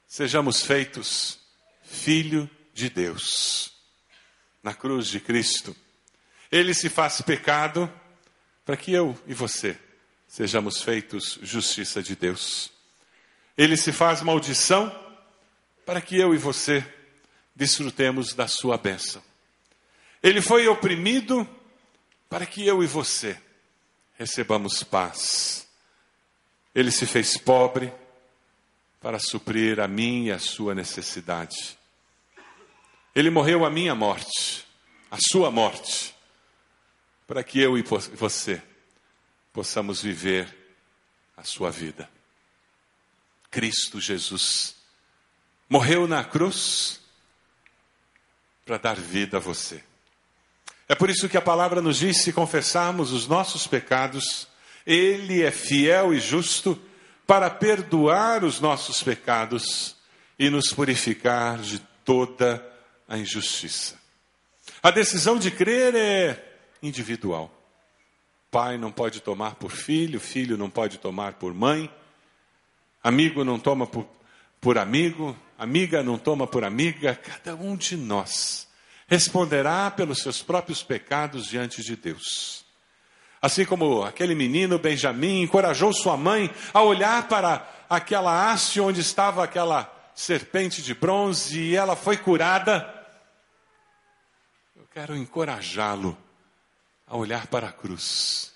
sejamos 0.07 0.62
feitos 0.62 1.38
filho 1.83 2.48
de 2.72 2.88
Deus. 2.90 3.72
Na 4.62 4.74
cruz 4.74 5.07
de 5.09 5.20
Cristo. 5.20 5.77
Ele 6.50 6.74
se 6.74 6.88
faz 6.88 7.20
pecado 7.20 7.92
para 8.64 8.77
que 8.77 8.92
eu 8.92 9.16
e 9.27 9.35
você 9.35 9.79
sejamos 10.27 10.83
feitos 10.83 11.38
justiça 11.42 12.03
de 12.03 12.16
Deus. 12.16 12.72
Ele 13.57 13.77
se 13.77 13.92
faz 13.92 14.20
maldição 14.20 14.92
para 15.87 16.00
que 16.00 16.16
eu 16.16 16.35
e 16.35 16.38
você 16.38 16.85
desfrutemos 17.55 18.35
da 18.35 18.48
sua 18.48 18.77
bênção. 18.77 19.22
Ele 20.22 20.40
foi 20.40 20.66
oprimido 20.66 21.48
para 22.29 22.46
que 22.46 22.66
eu 22.66 22.83
e 22.83 22.87
você 22.87 23.38
recebamos 24.16 24.83
paz. 24.83 25.68
Ele 26.74 26.90
se 26.90 27.07
fez 27.07 27.37
pobre 27.37 27.92
para 29.00 29.18
suprir 29.18 29.81
a 29.81 29.87
minha 29.87 30.33
e 30.33 30.33
a 30.33 30.38
sua 30.38 30.74
necessidade. 30.74 31.79
Ele 33.14 33.31
morreu 33.31 33.64
a 33.64 33.70
minha 33.70 33.94
morte, 33.94 34.66
a 35.11 35.18
sua 35.31 35.50
morte, 35.50 36.14
para 37.27 37.44
que 37.44 37.61
eu 37.61 37.79
e 37.79 37.83
você 37.83 38.62
possamos 39.53 40.03
viver 40.03 40.53
a 41.37 41.44
sua 41.44 41.70
vida. 41.70 42.11
Cristo 43.50 44.00
Jesus 44.00 44.74
morreu 45.68 46.09
na 46.09 46.24
cruz 46.24 47.00
para 48.64 48.79
dar 48.79 48.96
vida 48.96 49.37
a 49.37 49.40
você. 49.40 49.85
É 50.88 50.94
por 50.94 51.08
isso 51.08 51.28
que 51.28 51.36
a 51.36 51.42
palavra 51.42 51.80
nos 51.80 51.98
diz: 51.98 52.22
se 52.22 52.32
confessarmos 52.32 53.12
os 53.12 53.26
nossos 53.26 53.66
pecados, 53.66 54.46
Ele 54.86 55.42
é 55.42 55.50
fiel 55.50 56.12
e 56.12 56.20
justo 56.20 56.80
para 57.26 57.48
perdoar 57.48 58.44
os 58.44 58.60
nossos 58.60 59.02
pecados 59.02 59.96
e 60.38 60.50
nos 60.50 60.72
purificar 60.72 61.58
de 61.58 61.78
toda 62.04 62.64
a 63.08 63.16
injustiça. 63.16 63.98
A 64.82 64.90
decisão 64.90 65.38
de 65.38 65.50
crer 65.50 65.94
é 65.94 66.58
individual. 66.82 67.50
Pai 68.50 68.76
não 68.76 68.92
pode 68.92 69.20
tomar 69.20 69.54
por 69.54 69.70
filho, 69.70 70.20
filho 70.20 70.56
não 70.56 70.68
pode 70.68 70.98
tomar 70.98 71.34
por 71.34 71.54
mãe, 71.54 71.90
amigo 73.02 73.42
não 73.42 73.58
toma 73.58 73.86
por, 73.86 74.06
por 74.60 74.76
amigo, 74.76 75.36
amiga 75.58 76.02
não 76.02 76.18
toma 76.18 76.46
por 76.46 76.62
amiga, 76.62 77.14
cada 77.14 77.56
um 77.56 77.74
de 77.74 77.96
nós 77.96 78.68
responderá 79.06 79.90
pelos 79.90 80.18
seus 80.18 80.42
próprios 80.42 80.82
pecados 80.82 81.46
diante 81.46 81.82
de 81.82 81.96
Deus. 81.96 82.64
Assim 83.40 83.64
como 83.64 84.02
aquele 84.02 84.34
menino 84.34 84.78
Benjamim 84.78 85.42
encorajou 85.42 85.92
sua 85.92 86.16
mãe 86.16 86.50
a 86.72 86.82
olhar 86.82 87.28
para 87.28 87.68
aquela 87.90 88.50
haste 88.50 88.80
onde 88.80 89.00
estava 89.00 89.44
aquela 89.44 89.92
serpente 90.14 90.80
de 90.80 90.94
bronze 90.94 91.60
e 91.60 91.76
ela 91.76 91.94
foi 91.94 92.16
curada. 92.16 92.88
Eu 94.74 94.86
quero 94.90 95.14
encorajá-lo 95.14 96.16
a 97.06 97.16
olhar 97.16 97.46
para 97.48 97.68
a 97.68 97.72
cruz, 97.72 98.54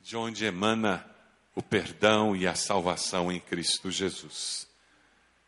de 0.00 0.14
onde 0.14 0.44
emana 0.44 1.06
o 1.54 1.62
perdão 1.62 2.36
e 2.36 2.46
a 2.46 2.54
salvação 2.54 3.32
em 3.32 3.40
Cristo 3.40 3.90
Jesus. 3.90 4.68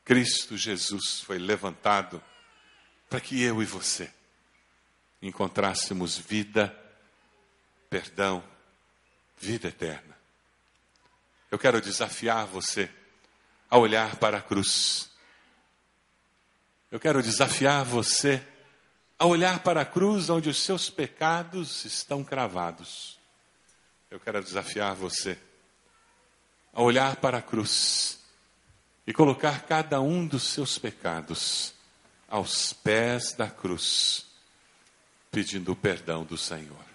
Cristo 0.05 0.57
Jesus 0.57 1.21
foi 1.21 1.39
levantado 1.39 2.23
para 3.15 3.21
que 3.21 3.41
eu 3.41 3.63
e 3.63 3.65
você 3.65 4.11
encontrássemos 5.23 6.19
vida, 6.19 6.77
perdão, 7.89 8.43
vida 9.39 9.69
eterna. 9.69 10.19
Eu 11.49 11.57
quero 11.57 11.81
desafiar 11.81 12.45
você 12.45 12.91
a 13.71 13.79
olhar 13.79 14.17
para 14.17 14.39
a 14.39 14.43
cruz. 14.43 15.11
Eu 16.91 16.99
quero 16.99 17.23
desafiar 17.23 17.85
você 17.85 18.45
a 19.17 19.27
olhar 19.27 19.61
para 19.61 19.83
a 19.83 19.87
cruz 19.87 20.29
onde 20.29 20.49
os 20.49 20.61
seus 20.61 20.91
pecados 20.91 21.85
estão 21.85 22.25
cravados. 22.25 23.21
Eu 24.11 24.19
quero 24.19 24.43
desafiar 24.43 24.97
você 24.97 25.39
a 26.73 26.83
olhar 26.83 27.15
para 27.15 27.39
a 27.39 27.43
cruz 27.43 28.19
e 29.07 29.13
colocar 29.13 29.63
cada 29.67 30.01
um 30.01 30.27
dos 30.27 30.43
seus 30.43 30.81
pecados 30.81 31.74
aos 32.29 32.73
pés 32.73 33.33
da 33.33 33.49
cruz, 33.49 34.27
pedindo 35.31 35.73
o 35.73 35.77
perdão 35.77 36.25
do 36.25 36.37
Senhor. 36.37 36.94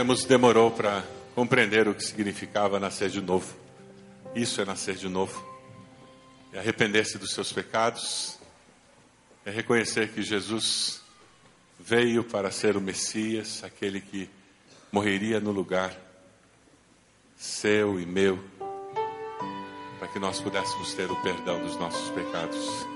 Nicodemos 0.00 0.24
demorou 0.24 0.70
para 0.70 1.04
compreender 1.34 1.86
o 1.86 1.94
que 1.94 2.02
significava 2.02 2.80
nascer 2.80 3.10
de 3.10 3.20
novo. 3.20 3.54
Isso 4.34 4.58
é 4.62 4.64
nascer 4.64 4.94
de 4.94 5.10
novo. 5.10 5.44
É 6.54 6.58
arrepender-se 6.58 7.18
dos 7.18 7.34
seus 7.34 7.52
pecados, 7.52 8.38
é 9.44 9.50
reconhecer 9.50 10.08
que 10.08 10.22
Jesus 10.22 11.02
veio 11.78 12.24
para 12.24 12.50
ser 12.50 12.78
o 12.78 12.80
Messias, 12.80 13.62
aquele 13.62 14.00
que 14.00 14.30
morreria 14.90 15.38
no 15.38 15.50
lugar 15.50 15.94
seu 17.36 18.00
e 18.00 18.06
meu, 18.06 18.42
para 19.98 20.08
que 20.08 20.18
nós 20.18 20.40
pudéssemos 20.40 20.94
ter 20.94 21.10
o 21.10 21.16
perdão 21.16 21.60
dos 21.60 21.76
nossos 21.76 22.08
pecados. 22.12 22.86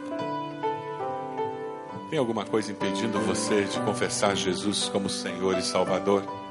Tem 2.08 2.18
alguma 2.18 2.46
coisa 2.46 2.72
impedindo 2.72 3.20
você 3.20 3.64
de 3.64 3.78
confessar 3.80 4.34
Jesus 4.34 4.88
como 4.88 5.10
Senhor 5.10 5.58
e 5.58 5.62
Salvador? 5.62 6.43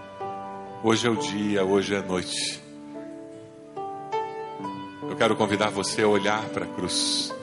Hoje 0.86 1.08
é 1.08 1.10
o 1.10 1.16
dia, 1.16 1.64
hoje 1.64 1.96
é 1.96 2.00
a 2.00 2.02
noite. 2.02 2.62
Eu 5.10 5.16
quero 5.16 5.34
convidar 5.34 5.70
você 5.70 6.02
a 6.02 6.08
olhar 6.10 6.44
para 6.50 6.66
a 6.66 6.68
cruz, 6.68 7.34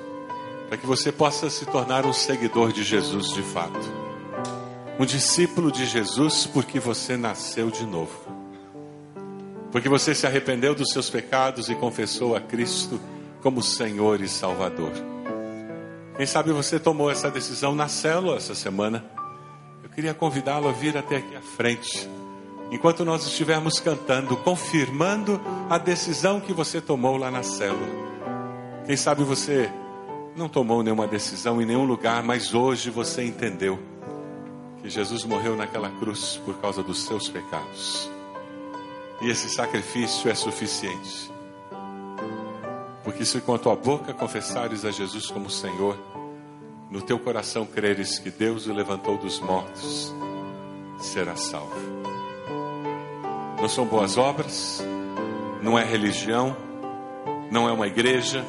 para 0.68 0.76
que 0.76 0.86
você 0.86 1.10
possa 1.10 1.48
se 1.48 1.64
tornar 1.64 2.04
um 2.04 2.12
seguidor 2.12 2.70
de 2.70 2.82
Jesus 2.82 3.32
de 3.32 3.42
fato. 3.42 3.80
Um 4.98 5.06
discípulo 5.06 5.72
de 5.72 5.86
Jesus 5.86 6.46
porque 6.46 6.78
você 6.78 7.16
nasceu 7.16 7.70
de 7.70 7.86
novo. 7.86 8.12
Porque 9.72 9.88
você 9.88 10.14
se 10.14 10.26
arrependeu 10.26 10.74
dos 10.74 10.92
seus 10.92 11.08
pecados 11.08 11.70
e 11.70 11.74
confessou 11.74 12.36
a 12.36 12.42
Cristo 12.42 13.00
como 13.40 13.62
Senhor 13.62 14.20
e 14.20 14.28
Salvador. 14.28 14.92
Quem 16.14 16.26
sabe 16.26 16.52
você 16.52 16.78
tomou 16.78 17.10
essa 17.10 17.30
decisão 17.30 17.74
na 17.74 17.88
célula 17.88 18.36
essa 18.36 18.54
semana. 18.54 19.02
Eu 19.82 19.88
queria 19.88 20.12
convidá-lo 20.12 20.68
a 20.68 20.72
vir 20.72 20.98
até 20.98 21.16
aqui 21.16 21.34
à 21.34 21.40
frente. 21.40 22.06
Enquanto 22.70 23.04
nós 23.04 23.26
estivermos 23.26 23.80
cantando, 23.80 24.36
confirmando 24.36 25.40
a 25.68 25.76
decisão 25.76 26.40
que 26.40 26.52
você 26.52 26.80
tomou 26.80 27.16
lá 27.16 27.30
na 27.30 27.42
célula. 27.42 27.86
Quem 28.86 28.96
sabe 28.96 29.24
você 29.24 29.70
não 30.36 30.48
tomou 30.48 30.82
nenhuma 30.82 31.06
decisão 31.06 31.60
em 31.60 31.66
nenhum 31.66 31.84
lugar, 31.84 32.22
mas 32.22 32.54
hoje 32.54 32.88
você 32.90 33.24
entendeu 33.24 33.78
que 34.80 34.88
Jesus 34.88 35.24
morreu 35.24 35.56
naquela 35.56 35.90
cruz 35.90 36.40
por 36.44 36.58
causa 36.58 36.82
dos 36.82 37.04
seus 37.04 37.28
pecados. 37.28 38.10
E 39.20 39.28
esse 39.28 39.48
sacrifício 39.50 40.30
é 40.30 40.34
suficiente. 40.34 41.30
Porque 43.04 43.24
se 43.24 43.40
com 43.40 43.54
a 43.54 43.58
tua 43.58 43.76
boca 43.76 44.14
confessares 44.14 44.84
a 44.84 44.90
Jesus 44.90 45.26
como 45.26 45.50
Senhor, 45.50 45.98
no 46.90 47.02
teu 47.02 47.18
coração 47.18 47.66
creres 47.66 48.18
que 48.18 48.30
Deus 48.30 48.66
o 48.66 48.72
levantou 48.72 49.16
dos 49.18 49.40
mortos, 49.40 50.14
será 50.98 51.36
salvo. 51.36 52.09
Não 53.60 53.68
são 53.68 53.84
boas 53.84 54.16
obras, 54.16 54.82
não 55.62 55.78
é 55.78 55.84
religião, 55.84 56.56
não 57.50 57.68
é 57.68 57.72
uma 57.72 57.86
igreja, 57.86 58.44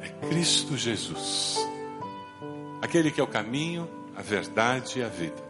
é 0.00 0.08
Cristo 0.28 0.76
Jesus, 0.76 1.58
aquele 2.82 3.10
que 3.10 3.20
é 3.20 3.24
o 3.24 3.26
caminho, 3.26 3.88
a 4.16 4.20
verdade 4.20 4.98
e 4.98 5.02
a 5.02 5.08
vida, 5.08 5.42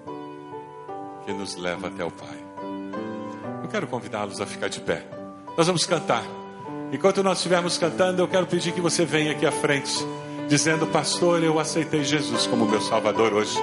que 1.24 1.32
nos 1.32 1.56
leva 1.56 1.88
até 1.88 2.04
o 2.04 2.10
Pai. 2.10 2.38
Eu 3.62 3.68
quero 3.68 3.86
convidá-los 3.86 4.40
a 4.40 4.46
ficar 4.46 4.68
de 4.68 4.80
pé. 4.80 5.04
Nós 5.56 5.66
vamos 5.66 5.84
cantar. 5.84 6.24
Enquanto 6.92 7.22
nós 7.22 7.38
estivermos 7.38 7.76
cantando, 7.76 8.22
eu 8.22 8.28
quero 8.28 8.46
pedir 8.46 8.72
que 8.72 8.80
você 8.80 9.04
venha 9.04 9.32
aqui 9.32 9.44
à 9.44 9.52
frente 9.52 9.92
dizendo: 10.48 10.86
Pastor, 10.86 11.42
eu 11.42 11.58
aceitei 11.58 12.02
Jesus 12.02 12.46
como 12.46 12.66
meu 12.66 12.80
Salvador 12.80 13.34
hoje. 13.34 13.58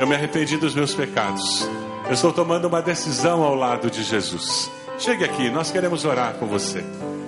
Eu 0.00 0.06
me 0.06 0.14
arrependi 0.14 0.56
dos 0.56 0.74
meus 0.74 0.94
pecados. 0.94 1.68
Eu 2.06 2.12
estou 2.12 2.32
tomando 2.32 2.66
uma 2.68 2.80
decisão 2.80 3.42
ao 3.42 3.54
lado 3.54 3.90
de 3.90 4.02
Jesus. 4.04 4.70
Chegue 4.98 5.24
aqui, 5.24 5.50
nós 5.50 5.70
queremos 5.70 6.04
orar 6.04 6.34
com 6.34 6.46
você. 6.46 6.84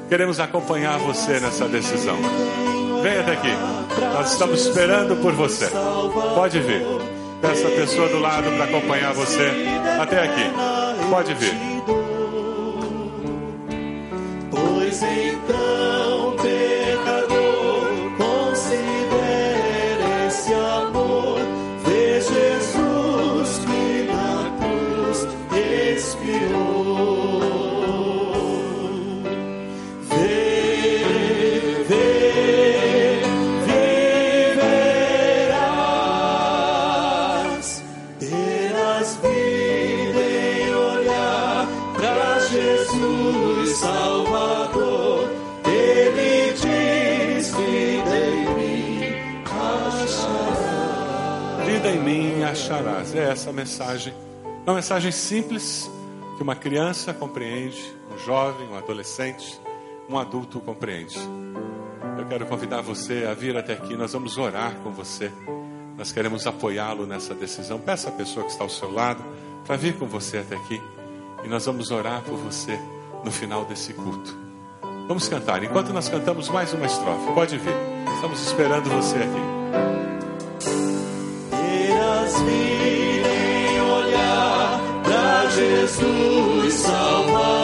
Queremos 0.08 0.38
acompanhar 0.38 0.98
você 0.98 1.40
nessa 1.40 1.68
decisão. 1.68 2.16
Venha 3.02 3.20
até 3.20 3.32
aqui. 3.32 3.52
Nós 4.14 4.32
estamos 4.32 4.64
esperando 4.66 5.16
por 5.16 5.32
você. 5.32 5.68
Pode 6.34 6.60
vir. 6.60 6.82
Peça 7.40 7.68
a 7.68 7.70
pessoa 7.70 8.08
do 8.08 8.18
lado 8.18 8.50
para 8.52 8.64
acompanhar 8.64 9.12
você 9.14 9.52
até 10.00 10.24
aqui. 10.24 10.50
Pode 11.10 11.34
vir. 11.34 11.77
Essa 53.28 53.52
mensagem. 53.52 54.14
Uma 54.66 54.74
mensagem 54.74 55.12
simples 55.12 55.90
que 56.36 56.42
uma 56.42 56.54
criança 56.54 57.12
compreende, 57.12 57.82
um 58.12 58.18
jovem, 58.18 58.68
um 58.68 58.76
adolescente, 58.76 59.60
um 60.08 60.18
adulto 60.18 60.60
compreende. 60.60 61.18
Eu 62.18 62.26
quero 62.26 62.46
convidar 62.46 62.80
você 62.80 63.26
a 63.30 63.34
vir 63.34 63.56
até 63.56 63.74
aqui. 63.74 63.96
Nós 63.96 64.12
vamos 64.12 64.36
orar 64.38 64.74
com 64.82 64.90
você. 64.90 65.30
Nós 65.96 66.12
queremos 66.12 66.46
apoiá-lo 66.46 67.06
nessa 67.06 67.34
decisão. 67.34 67.78
Peça 67.78 68.08
a 68.08 68.12
pessoa 68.12 68.44
que 68.44 68.52
está 68.52 68.64
ao 68.64 68.70
seu 68.70 68.92
lado 68.92 69.22
para 69.66 69.76
vir 69.76 69.96
com 69.96 70.06
você 70.06 70.38
até 70.38 70.56
aqui. 70.56 70.80
E 71.44 71.48
nós 71.48 71.66
vamos 71.66 71.90
orar 71.90 72.22
por 72.22 72.36
você 72.36 72.78
no 73.24 73.30
final 73.30 73.64
desse 73.64 73.92
culto. 73.92 74.36
Vamos 75.06 75.28
cantar. 75.28 75.62
Enquanto 75.62 75.92
nós 75.92 76.08
cantamos 76.08 76.48
mais 76.48 76.72
uma 76.72 76.86
estrofe, 76.86 77.32
pode 77.32 77.56
vir. 77.58 77.74
Estamos 78.14 78.46
esperando 78.46 78.90
você 78.90 79.16
aqui. 79.16 81.07
Terás 81.98 82.40
vida 82.42 83.28
em 83.28 83.80
olhar 83.80 84.80
pra 85.02 85.50
Jesus 85.50 86.74
Salvador. 86.74 87.57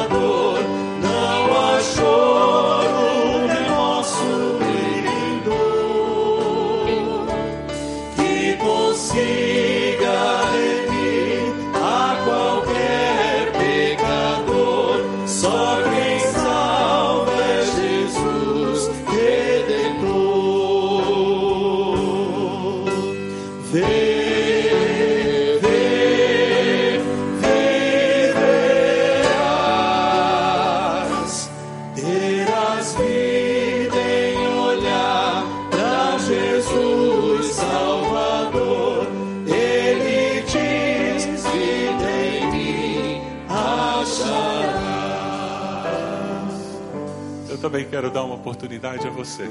Oportunidade 48.95 49.07
a 49.07 49.11
você 49.11 49.49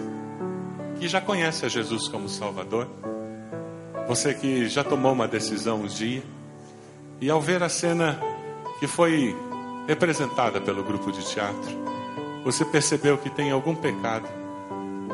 que 1.00 1.08
já 1.08 1.20
conhece 1.20 1.66
a 1.66 1.70
Jesus 1.70 2.08
como 2.08 2.30
Salvador, 2.30 2.88
você 4.08 4.34
que 4.34 4.68
já 4.68 4.84
tomou 4.84 5.12
uma 5.12 5.28
decisão 5.28 5.82
um 5.82 5.88
dia 5.88 6.24
e 7.20 7.30
ao 7.30 7.42
ver 7.42 7.62
a 7.62 7.70
cena 7.70 8.20
que 8.80 8.88
foi 8.88 9.36
representada 9.88 10.62
pelo 10.62 10.84
grupo 10.84 11.12
de 11.12 11.26
teatro, 11.26 11.72
você 12.44 12.64
percebeu 12.64 13.18
que 13.18 13.30
tem 13.30 13.52
algum 13.52 13.76
pecado 13.76 14.28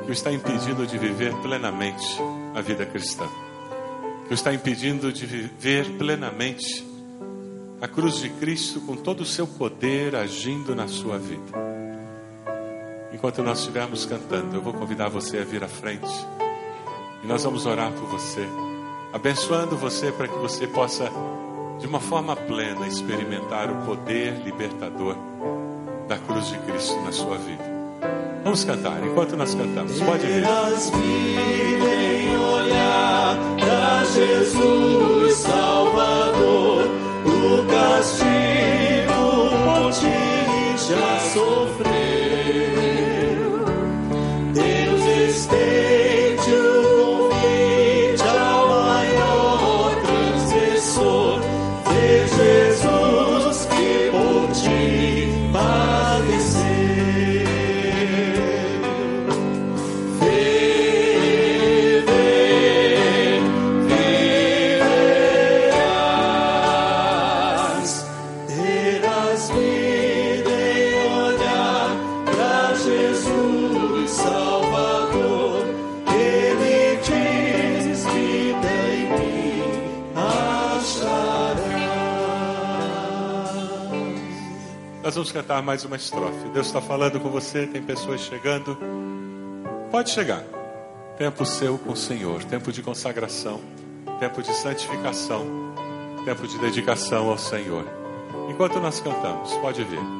que 0.04 0.12
o 0.12 0.14
está 0.14 0.32
impedindo 0.32 0.86
de 0.86 0.98
viver 0.98 1.34
plenamente 1.38 2.20
a 2.56 2.62
vida 2.62 2.86
cristã, 2.86 3.28
que 4.28 4.34
o 4.34 4.36
está 4.36 4.54
impedindo 4.54 5.12
de 5.12 5.26
viver 5.26 5.98
plenamente 5.98 6.86
a 7.82 7.88
cruz 7.88 8.18
de 8.18 8.30
Cristo 8.30 8.82
com 8.82 8.96
todo 8.96 9.22
o 9.22 9.26
seu 9.26 9.48
poder 9.48 10.16
agindo 10.16 10.76
na 10.76 10.88
sua 10.88 11.18
vida. 11.18 11.69
Enquanto 13.20 13.44
nós 13.44 13.60
estivermos 13.60 14.06
cantando, 14.06 14.56
eu 14.56 14.62
vou 14.62 14.72
convidar 14.72 15.10
você 15.10 15.40
a 15.40 15.44
vir 15.44 15.62
à 15.62 15.68
frente 15.68 16.08
e 17.22 17.28
nós 17.28 17.44
vamos 17.44 17.66
orar 17.66 17.92
por 17.92 18.08
você, 18.08 18.48
abençoando 19.12 19.76
você 19.76 20.10
para 20.10 20.26
que 20.26 20.38
você 20.38 20.66
possa 20.66 21.12
de 21.80 21.86
uma 21.86 22.00
forma 22.00 22.34
plena, 22.34 22.88
experimentar 22.88 23.70
o 23.70 23.86
poder 23.86 24.42
libertador 24.46 25.18
da 26.08 26.18
cruz 26.18 26.48
de 26.48 26.60
Cristo 26.60 26.96
na 27.02 27.12
sua 27.12 27.38
vida. 27.38 27.62
Vamos 28.42 28.64
cantar, 28.64 29.06
enquanto 29.06 29.36
nós 29.36 29.54
cantamos, 29.54 30.00
pode 30.00 30.26
vir. 30.26 30.42
Terás 30.42 30.90
vida 30.90 31.94
em 31.94 32.38
olhar 32.38 33.38
para 33.60 34.06
Jesus 34.06 35.34
Salvador, 35.40 36.86
o 37.26 37.68
castigo 37.70 38.30
por 39.66 39.92
ti 39.92 40.88
já 40.88 41.20
sofreu. 41.34 42.79
Cantar 85.50 85.64
mais 85.64 85.84
uma 85.84 85.96
estrofe. 85.96 86.48
Deus 86.54 86.68
está 86.68 86.80
falando 86.80 87.20
com 87.20 87.28
você, 87.28 87.66
tem 87.66 87.82
pessoas 87.82 88.22
chegando. 88.22 88.78
Pode 89.90 90.12
chegar. 90.12 90.44
Tempo 91.18 91.44
seu 91.44 91.76
com 91.80 91.94
o 91.94 91.98
Senhor, 91.98 92.44
tempo 92.44 92.72
de 92.72 92.84
consagração, 92.84 93.60
tempo 94.20 94.44
de 94.44 94.54
santificação, 94.54 95.74
tempo 96.24 96.48
de 96.48 96.56
dedicação 96.60 97.32
ao 97.32 97.38
Senhor. 97.40 97.84
Enquanto 98.48 98.80
nós 98.80 99.00
cantamos, 99.00 99.52
pode 99.54 99.84
vir. 99.84 100.19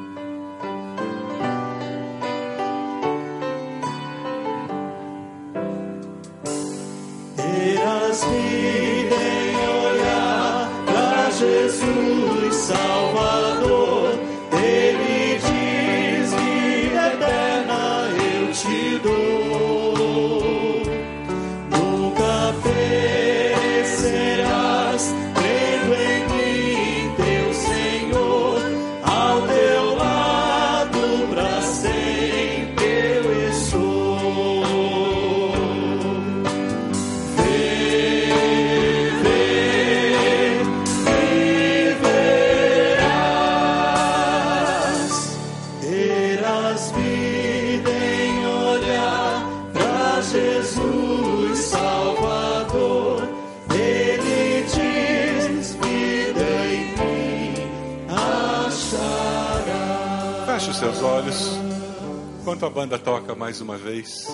Enquanto 62.60 62.72
a 62.72 62.80
banda 62.80 62.98
toca 62.98 63.34
mais 63.34 63.62
uma 63.62 63.78
vez, 63.78 64.28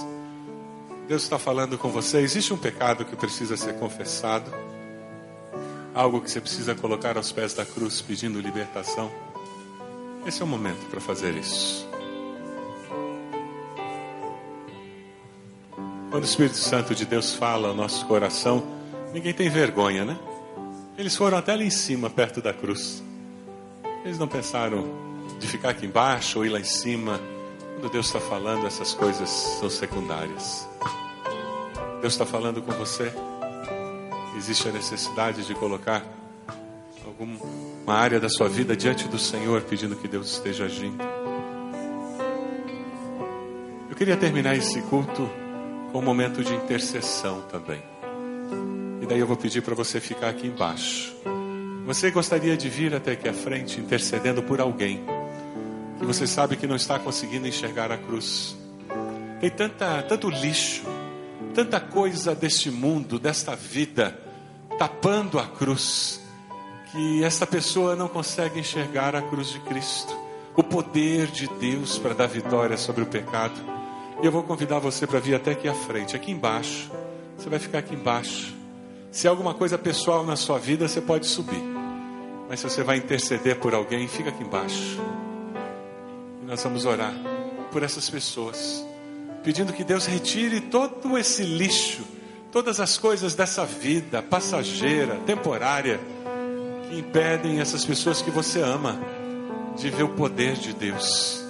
Deus 1.07 1.23
está 1.23 1.39
falando 1.39 1.79
com 1.79 1.91
você. 1.91 2.19
Existe 2.19 2.53
um 2.53 2.57
pecado 2.57 3.05
que 3.05 3.15
precisa 3.15 3.57
ser 3.57 3.75
confessado, 3.75 4.51
algo 5.95 6.21
que 6.21 6.29
você 6.29 6.41
precisa 6.41 6.75
colocar 6.75 7.17
aos 7.17 7.31
pés 7.31 7.55
da 7.55 7.65
cruz 7.65 8.01
pedindo 8.03 8.41
libertação. 8.41 9.13
Esse 10.27 10.43
é 10.43 10.45
o 10.45 10.49
momento 10.49 10.91
para 10.91 11.01
fazer 11.01 11.37
isso. 11.37 11.89
Quando 16.11 16.25
o 16.25 16.27
Espírito 16.27 16.57
Santo 16.57 16.97
de 16.97 17.05
Deus 17.05 17.33
fala 17.33 17.69
ao 17.69 17.75
nosso 17.77 18.05
coração, 18.07 18.67
ninguém 19.15 19.35
tem 19.35 19.49
vergonha, 19.49 20.05
né? 20.05 20.19
Eles 20.99 21.15
foram 21.15 21.39
até 21.39 21.55
lá 21.55 21.63
em 21.63 21.71
cima, 21.71 22.11
perto 22.11 22.43
da 22.43 22.53
cruz. 22.53 23.01
Eles 24.05 24.19
não 24.19 24.27
pensaram 24.27 24.85
de 25.39 25.47
ficar 25.47 25.69
aqui 25.69 25.87
embaixo 25.87 26.41
ou 26.41 26.45
ir 26.45 26.49
lá 26.49 26.59
em 26.59 26.65
cima. 26.65 27.21
Quando 27.77 27.93
Deus 27.93 28.07
está 28.07 28.19
falando, 28.19 28.67
essas 28.67 28.95
coisas 28.95 29.29
são 29.29 29.69
secundárias. 29.69 30.67
Deus 32.01 32.15
está 32.15 32.25
falando 32.25 32.63
com 32.63 32.73
você. 32.73 33.13
Existe 34.35 34.67
a 34.67 34.73
necessidade 34.73 35.45
de 35.45 35.55
colocar 35.55 36.03
alguma 37.05 37.39
área 37.95 38.19
da 38.19 38.31
sua 38.31 38.49
vida 38.49 38.75
diante 38.75 39.07
do 39.09 39.19
Senhor, 39.19 39.61
pedindo 39.61 39.95
que 39.95 40.09
Deus 40.09 40.31
esteja 40.31 40.65
agindo. 40.65 41.05
Eu 43.91 43.95
queria 43.95 44.17
terminar 44.17 44.57
esse 44.57 44.81
culto 44.81 45.29
com 45.93 45.99
um 45.99 46.03
momento 46.03 46.43
de 46.43 46.55
intercessão 46.55 47.43
também. 47.43 47.83
E 49.03 49.07
daí 49.07 49.19
eu 49.19 49.27
vou 49.27 49.37
pedir 49.37 49.61
para 49.61 49.75
você 49.75 50.01
ficar 50.01 50.31
aqui 50.31 50.47
embaixo. 50.47 51.15
Você 51.85 52.11
gostaria 52.11 52.57
de 52.57 52.71
vir 52.71 52.95
até 52.95 53.13
aqui 53.13 53.29
à 53.29 53.35
frente 53.35 53.79
intercedendo 53.81 54.43
por 54.43 54.63
alguém 54.63 55.05
que 55.99 56.05
você 56.05 56.27
sabe 56.27 56.57
que 56.57 56.67
não 56.67 56.77
está 56.77 56.99
conseguindo 56.99 57.47
enxergar 57.47 57.91
a 57.91 57.97
cruz. 57.97 58.57
Tem 59.41 59.51
tanta, 59.51 60.03
tanto 60.03 60.29
lixo, 60.31 60.83
tanta 61.55 61.81
coisa 61.81 62.35
deste 62.35 62.71
mundo, 62.71 63.19
desta 63.19 63.55
vida, 63.55 64.19
tapando 64.79 65.39
a 65.39 65.47
cruz, 65.47 66.21
que 66.91 67.25
esta 67.25 67.47
pessoa 67.47 67.97
não 67.97 68.09
consegue 68.09 68.61
enxergar 68.61 69.15
a 69.15 69.23
cruz 69.23 69.49
de 69.49 69.61
Cristo, 69.61 70.17
o 70.55 70.63
poder 70.63 71.27
de 71.27 71.47
Deus 71.61 71.99
para 71.99 72.15
dar 72.15 72.27
vitória 72.27 72.77
sobre 72.77 73.03
o 73.03 73.07
pecado. 73.07 73.61
E 74.23 74.27
eu 74.27 74.33
vou 74.33 74.43
convidar 74.43 74.79
você 74.79 75.07
para 75.07 75.21
vir 75.21 75.35
até 75.35 75.53
aqui 75.53 75.69
à 75.69 75.75
frente, 75.75 76.17
aqui 76.17 76.31
embaixo. 76.31 76.91
Você 77.37 77.51
vai 77.51 77.59
ficar 77.59 77.79
aqui 77.79 77.95
embaixo. 77.95 78.55
Se 79.11 79.27
há 79.27 79.31
alguma 79.31 79.53
coisa 79.55 79.77
pessoal 79.77 80.25
na 80.25 80.37
sua 80.37 80.59
vida, 80.59 80.89
você 80.89 81.01
pode 81.01 81.27
subir. 81.27 81.63
Mas 82.49 82.61
se 82.61 82.69
você 82.69 82.83
vai 82.83 82.97
interceder 82.97 83.57
por 83.57 83.75
alguém, 83.75 84.09
fica 84.09 84.31
aqui 84.31 84.43
embaixo. 84.43 85.01
Nós 86.47 86.63
vamos 86.63 86.85
orar 86.87 87.13
por 87.73 87.83
essas 87.83 88.09
pessoas, 88.09 88.87
pedindo 89.43 89.73
que 89.73 89.83
Deus 89.83 90.07
retire 90.07 90.61
todo 90.61 91.19
esse 91.19 91.43
lixo, 91.43 92.05
todas 92.53 92.79
as 92.79 92.97
coisas 92.97 93.35
dessa 93.35 93.67
vida 93.67 94.23
passageira, 94.23 95.17
temporária, 95.27 95.99
que 96.89 97.01
impedem 97.01 97.59
essas 97.59 97.85
pessoas 97.85 98.23
que 98.23 98.31
você 98.31 98.61
ama 98.63 98.97
de 99.77 99.91
ver 99.91 100.05
o 100.05 100.11
poder 100.11 100.55
de 100.55 100.73
Deus. 100.73 101.45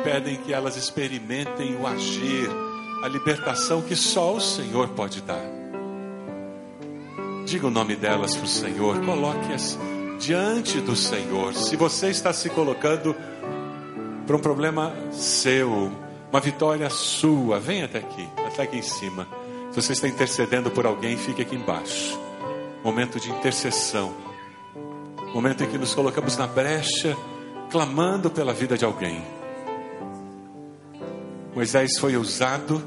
Impedem 0.00 0.36
que 0.36 0.54
elas 0.54 0.76
experimentem 0.76 1.76
o 1.76 1.86
agir, 1.86 2.48
a 3.04 3.08
libertação 3.08 3.82
que 3.82 3.94
só 3.94 4.34
o 4.34 4.40
Senhor 4.40 4.88
pode 4.88 5.20
dar. 5.20 5.44
Diga 7.44 7.66
o 7.66 7.70
nome 7.70 7.94
delas 7.94 8.34
para 8.34 8.44
o 8.44 8.48
Senhor, 8.48 9.04
coloque-as 9.04 9.78
diante 10.18 10.80
do 10.80 10.96
Senhor. 10.96 11.54
Se 11.54 11.76
você 11.76 12.08
está 12.08 12.32
se 12.32 12.48
colocando 12.48 13.14
para 14.28 14.36
um 14.36 14.40
problema 14.40 14.92
seu, 15.10 15.90
uma 16.30 16.38
vitória 16.38 16.90
sua, 16.90 17.58
vem 17.58 17.82
até 17.82 17.96
aqui, 17.96 18.28
até 18.46 18.64
aqui 18.64 18.76
em 18.76 18.82
cima. 18.82 19.26
Se 19.70 19.80
você 19.80 19.94
está 19.94 20.06
intercedendo 20.06 20.70
por 20.70 20.84
alguém, 20.84 21.16
fique 21.16 21.40
aqui 21.40 21.56
embaixo. 21.56 22.20
Momento 22.84 23.18
de 23.18 23.30
intercessão. 23.30 24.12
Momento 25.32 25.64
em 25.64 25.66
que 25.66 25.78
nos 25.78 25.94
colocamos 25.94 26.36
na 26.36 26.46
brecha, 26.46 27.16
clamando 27.70 28.30
pela 28.30 28.52
vida 28.52 28.76
de 28.76 28.84
alguém. 28.84 29.24
Moisés 31.54 31.98
foi 31.98 32.14
usado 32.14 32.82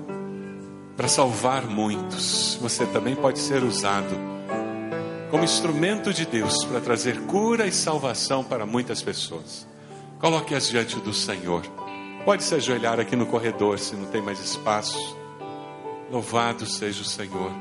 para 0.95 1.07
salvar 1.07 1.65
muitos. 1.65 2.55
Você 2.61 2.85
também 2.85 3.15
pode 3.15 3.39
ser 3.39 3.63
usado 3.63 4.15
como 5.31 5.43
instrumento 5.43 6.13
de 6.13 6.23
Deus 6.23 6.63
para 6.65 6.79
trazer 6.79 7.19
cura 7.21 7.65
e 7.65 7.71
salvação 7.71 8.43
para 8.43 8.63
muitas 8.63 9.01
pessoas. 9.01 9.70
Coloque-as 10.21 10.67
diante 10.67 10.99
do 10.99 11.11
Senhor. 11.11 11.63
Pode 12.23 12.43
se 12.43 12.53
ajoelhar 12.53 12.99
aqui 12.99 13.15
no 13.15 13.25
corredor 13.25 13.79
se 13.79 13.95
não 13.95 14.05
tem 14.05 14.21
mais 14.21 14.39
espaço. 14.39 15.17
Louvado 16.11 16.67
seja 16.67 17.01
o 17.01 17.05
Senhor. 17.05 17.51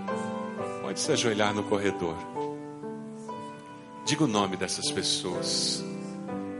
Pode 0.82 1.00
se 1.00 1.11
ajoelhar 1.11 1.54
no 1.54 1.62
corredor. 1.62 2.14
Diga 4.04 4.24
o 4.24 4.26
nome 4.26 4.58
dessas 4.58 4.90
pessoas. 4.90 5.82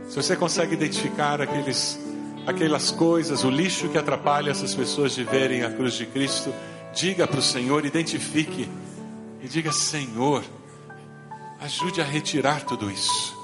Se 0.09 0.15
você 0.15 0.35
consegue 0.35 0.73
identificar 0.73 1.39
aqueles, 1.39 1.99
aquelas 2.47 2.89
coisas, 2.89 3.43
o 3.43 3.51
lixo 3.51 3.87
que 3.87 3.97
atrapalha 3.99 4.49
essas 4.49 4.73
pessoas 4.73 5.13
de 5.13 5.23
verem 5.23 5.63
a 5.63 5.71
cruz 5.71 5.93
de 5.93 6.07
Cristo, 6.07 6.51
diga 6.95 7.27
para 7.27 7.39
o 7.39 7.43
Senhor, 7.43 7.85
identifique 7.85 8.67
e 9.39 9.47
diga: 9.47 9.71
Senhor, 9.71 10.43
ajude 11.59 12.01
a 12.01 12.03
retirar 12.03 12.63
tudo 12.63 12.89
isso. 12.89 13.37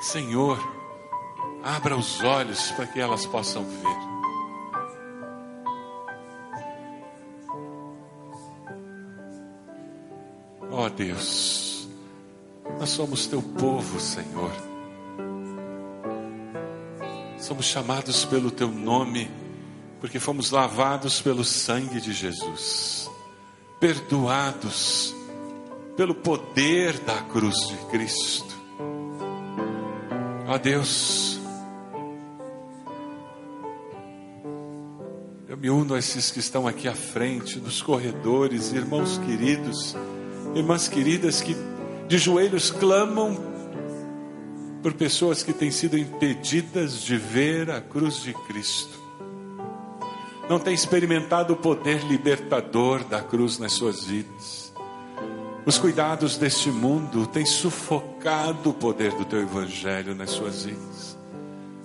Senhor, 0.00 0.77
abra 1.62 1.96
os 1.96 2.22
olhos 2.22 2.70
para 2.72 2.86
que 2.86 3.00
elas 3.00 3.26
possam 3.26 3.64
ver. 3.64 4.18
Ó 10.70 10.84
oh 10.84 10.90
Deus, 10.90 11.88
nós 12.78 12.90
somos 12.90 13.26
teu 13.26 13.42
povo, 13.42 13.98
Senhor. 13.98 14.52
Somos 17.38 17.66
chamados 17.66 18.24
pelo 18.24 18.50
teu 18.50 18.68
nome, 18.68 19.30
porque 20.00 20.20
fomos 20.20 20.50
lavados 20.50 21.20
pelo 21.20 21.44
sangue 21.44 22.00
de 22.00 22.12
Jesus, 22.12 23.10
perdoados 23.80 25.14
pelo 25.96 26.14
poder 26.14 26.98
da 27.00 27.22
cruz 27.22 27.56
de 27.66 27.76
Cristo. 27.90 28.54
Ó 30.46 30.56
Deus, 30.58 31.37
eu 35.48 35.56
me 35.56 35.70
uno 35.70 35.94
a 35.94 35.98
esses 35.98 36.30
que 36.30 36.38
estão 36.38 36.66
aqui 36.66 36.86
à 36.86 36.94
frente, 36.94 37.58
nos 37.58 37.80
corredores, 37.80 38.72
irmãos 38.72 39.18
queridos, 39.18 39.96
irmãs 40.54 40.86
queridas 40.86 41.40
que 41.40 41.56
de 42.06 42.18
joelhos 42.18 42.70
clamam 42.70 43.36
por 44.82 44.92
pessoas 44.92 45.42
que 45.42 45.52
têm 45.52 45.70
sido 45.70 45.98
impedidas 45.98 47.02
de 47.02 47.16
ver 47.16 47.70
a 47.70 47.80
cruz 47.80 48.22
de 48.22 48.32
Cristo. 48.32 48.98
Não 50.48 50.58
têm 50.58 50.74
experimentado 50.74 51.54
o 51.54 51.56
poder 51.56 52.04
libertador 52.04 53.02
da 53.04 53.20
cruz 53.20 53.58
nas 53.58 53.72
suas 53.72 54.04
vidas 54.04 54.68
os 55.68 55.76
cuidados 55.76 56.38
deste 56.38 56.70
mundo 56.70 57.26
têm 57.26 57.44
sufocado 57.44 58.70
o 58.70 58.72
poder 58.72 59.12
do 59.12 59.26
teu 59.26 59.42
evangelho 59.42 60.14
nas 60.14 60.30
suas 60.30 60.64
vidas. 60.64 61.18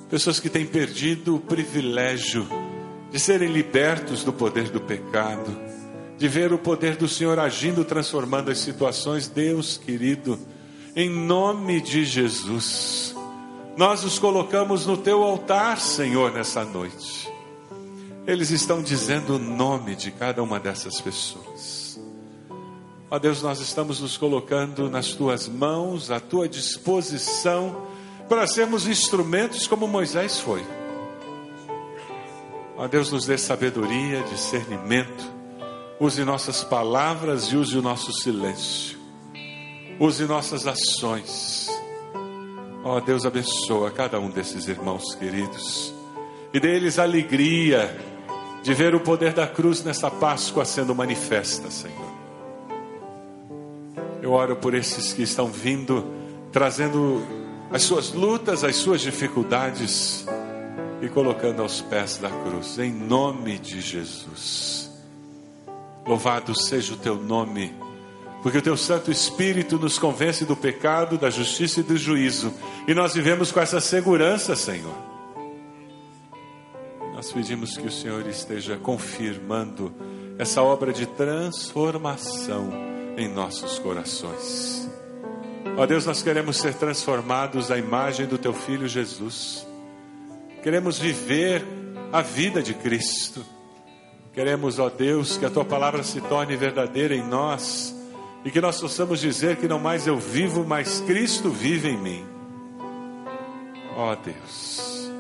Pessoas 0.10 0.40
que 0.40 0.50
têm 0.50 0.66
perdido 0.66 1.36
o 1.36 1.40
privilégio 1.42 2.48
de 3.14 3.20
serem 3.20 3.48
libertos 3.48 4.24
do 4.24 4.34
poder 4.34 4.72
do 4.72 4.82
pecado, 4.82 5.56
de 6.18 6.28
ver 6.28 6.52
o 6.52 6.58
poder 6.58 6.96
do 6.96 7.08
Senhor 7.08 7.38
agindo, 7.38 7.86
transformando 7.86 8.50
as 8.50 8.58
situações. 8.58 9.28
Deus 9.28 9.78
querido, 9.78 10.40
em 10.96 11.12
nome 11.12 11.80
de 11.80 12.04
Jesus, 12.04 13.16
nós 13.78 14.04
os 14.04 14.18
colocamos 14.18 14.88
no 14.88 14.98
teu 14.98 15.22
altar, 15.22 15.80
Senhor, 15.80 16.32
nessa 16.32 16.66
noite. 16.66 17.32
Eles 18.26 18.50
estão 18.50 18.82
dizendo 18.82 19.36
o 19.36 19.40
nome 19.40 19.96
de 19.96 20.10
cada 20.10 20.42
uma 20.42 20.60
dessas 20.60 21.00
pessoas. 21.00 22.00
Ó 23.12 23.20
Deus, 23.20 23.44
nós 23.44 23.60
estamos 23.60 24.00
nos 24.00 24.18
colocando 24.18 24.90
nas 24.90 25.10
tuas 25.12 25.48
mãos, 25.48 26.10
à 26.10 26.20
tua 26.20 26.50
disposição, 26.50 27.86
para 28.28 28.48
sermos 28.48 28.88
instrumentos 28.88 29.68
como 29.68 29.88
Moisés 29.88 30.40
foi. 30.40 30.66
Ó 32.76 32.88
Deus, 32.88 33.12
nos 33.12 33.26
dê 33.26 33.38
sabedoria, 33.38 34.24
discernimento, 34.24 35.24
use 36.00 36.24
nossas 36.24 36.64
palavras 36.64 37.46
e 37.46 37.56
use 37.56 37.78
o 37.78 37.82
nosso 37.82 38.12
silêncio, 38.12 38.98
use 40.00 40.26
nossas 40.26 40.66
ações. 40.66 41.70
Ó 42.84 43.00
Deus, 43.00 43.26
abençoa 43.26 43.92
cada 43.92 44.20
um 44.20 44.30
desses 44.30 44.68
irmãos 44.68 45.14
queridos 45.16 45.94
e 46.54 46.60
dê-lhes 46.60 46.98
alegria 46.98 47.96
de 48.64 48.74
ver 48.74 48.96
o 48.96 49.00
poder 49.00 49.34
da 49.34 49.46
cruz 49.48 49.84
nessa 49.84 50.10
Páscoa 50.10 50.66
sendo 50.66 50.96
manifesta, 50.96 51.70
Senhor. 51.70 52.14
Eu 54.22 54.32
oro 54.32 54.56
por 54.56 54.74
esses 54.74 55.14
que 55.14 55.22
estão 55.22 55.48
vindo, 55.48 56.06
trazendo 56.52 57.22
as 57.70 57.84
suas 57.84 58.14
lutas, 58.14 58.64
as 58.64 58.78
suas 58.78 59.02
dificuldades 59.02 60.26
e 61.04 61.10
colocando 61.10 61.62
aos 61.62 61.82
pés 61.82 62.18
da 62.18 62.30
cruz, 62.30 62.80
em 62.80 62.90
nome 62.90 63.60
de 63.60 63.82
Jesus. 63.82 64.90
Louvado 66.08 66.58
seja 66.58 66.94
o 66.94 66.98
teu 66.98 67.18
nome, 67.18 67.76
porque 68.42 68.60
o 68.60 68.62
teu 68.62 68.78
Santo 68.78 69.12
Espírito 69.12 69.78
nos 69.78 70.00
convence 70.00 70.46
do 70.46 70.56
pecado, 70.56 71.18
da 71.18 71.30
justiça 71.30 71.82
e 71.82 71.84
do 71.84 71.98
juízo, 71.98 72.54
e 72.88 72.94
nós 72.94 73.14
vivemos 73.14 73.52
com 73.52 73.60
essa 73.60 73.82
segurança, 73.82 74.56
Senhor. 74.56 74.96
Nós 77.14 77.34
pedimos 77.34 77.76
que 77.76 77.88
o 77.88 77.92
Senhor 77.92 78.26
esteja 78.26 78.78
confirmando 78.78 79.94
essa 80.38 80.64
obra 80.64 80.94
de 80.94 81.06
transformação 81.06 82.72
em 83.18 83.28
nossos 83.28 83.78
corações. 83.78 84.90
Ó 85.78 85.86
Deus, 85.86 86.06
nós 86.06 86.24
queremos 86.24 86.56
ser 86.56 86.74
transformados 86.76 87.72
à 87.72 87.78
imagem 87.78 88.26
do 88.26 88.38
Teu 88.38 88.54
Filho 88.54 88.88
Jesus. 88.88 89.73
Queremos 90.64 90.98
viver 90.98 91.64
a 92.12 92.22
vida 92.22 92.64
de 92.64 92.74
Cristo. 92.74 93.46
Queremos, 94.34 94.80
ó 94.80 94.90
Deus, 94.90 95.38
que 95.38 95.46
a 95.46 95.50
Tua 95.50 95.64
palavra 95.64 96.02
se 96.02 96.20
torne 96.22 96.56
verdadeira 96.56 97.14
em 97.14 97.24
nós 97.24 97.96
e 98.44 98.50
que 98.50 98.60
nós 98.60 98.82
possamos 98.82 99.20
dizer 99.20 99.58
que 99.58 99.68
não 99.68 99.78
mais 99.78 100.08
eu 100.08 100.18
vivo, 100.18 100.66
mas 100.66 101.02
Cristo 101.02 101.52
vive 101.52 101.90
em 101.90 101.98
mim. 101.98 102.26
Ó 103.96 104.16
Deus, 104.16 105.12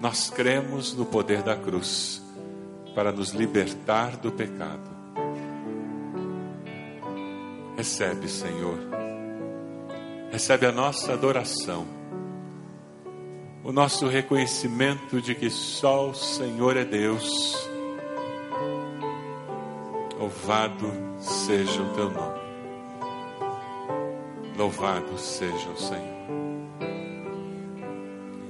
nós 0.00 0.28
cremos 0.30 0.92
no 0.94 1.06
poder 1.06 1.42
da 1.42 1.54
cruz 1.54 2.20
para 2.94 3.12
nos 3.12 3.30
libertar 3.30 4.16
do 4.16 4.32
pecado 4.32 4.94
Recebe, 7.76 8.28
Senhor. 8.28 8.78
Recebe 10.30 10.66
a 10.66 10.72
nossa 10.72 11.12
adoração. 11.12 11.86
O 13.64 13.72
nosso 13.72 14.06
reconhecimento 14.06 15.22
de 15.22 15.34
que 15.34 15.48
só 15.48 16.10
o 16.10 16.14
Senhor 16.14 16.76
é 16.76 16.84
Deus. 16.84 17.66
Louvado 20.18 20.92
seja 21.18 21.80
o 21.80 21.94
teu 21.94 22.10
nome. 22.10 22.40
Louvado 24.54 25.18
seja 25.18 25.70
o 25.70 25.78
Senhor. 25.78 26.14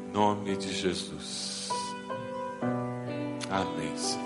Em 0.03 0.13
nome 0.13 0.57
de 0.57 0.75
Jesus. 0.75 1.69
Amém, 3.49 3.97
Senhor. 3.97 4.25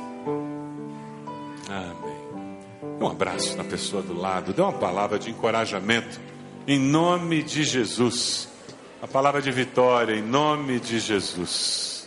Amém. 1.68 2.96
Dê 2.98 3.04
um 3.04 3.08
abraço 3.08 3.58
na 3.58 3.64
pessoa 3.64 4.00
do 4.02 4.18
lado, 4.18 4.54
dê 4.54 4.62
uma 4.62 4.72
palavra 4.72 5.18
de 5.18 5.28
encorajamento, 5.30 6.18
em 6.66 6.78
nome 6.78 7.42
de 7.42 7.62
Jesus. 7.62 8.48
A 9.00 9.06
palavra 9.06 9.40
de 9.40 9.52
vitória, 9.52 10.14
em 10.14 10.22
nome 10.22 10.80
de 10.80 10.98
Jesus. 10.98 11.97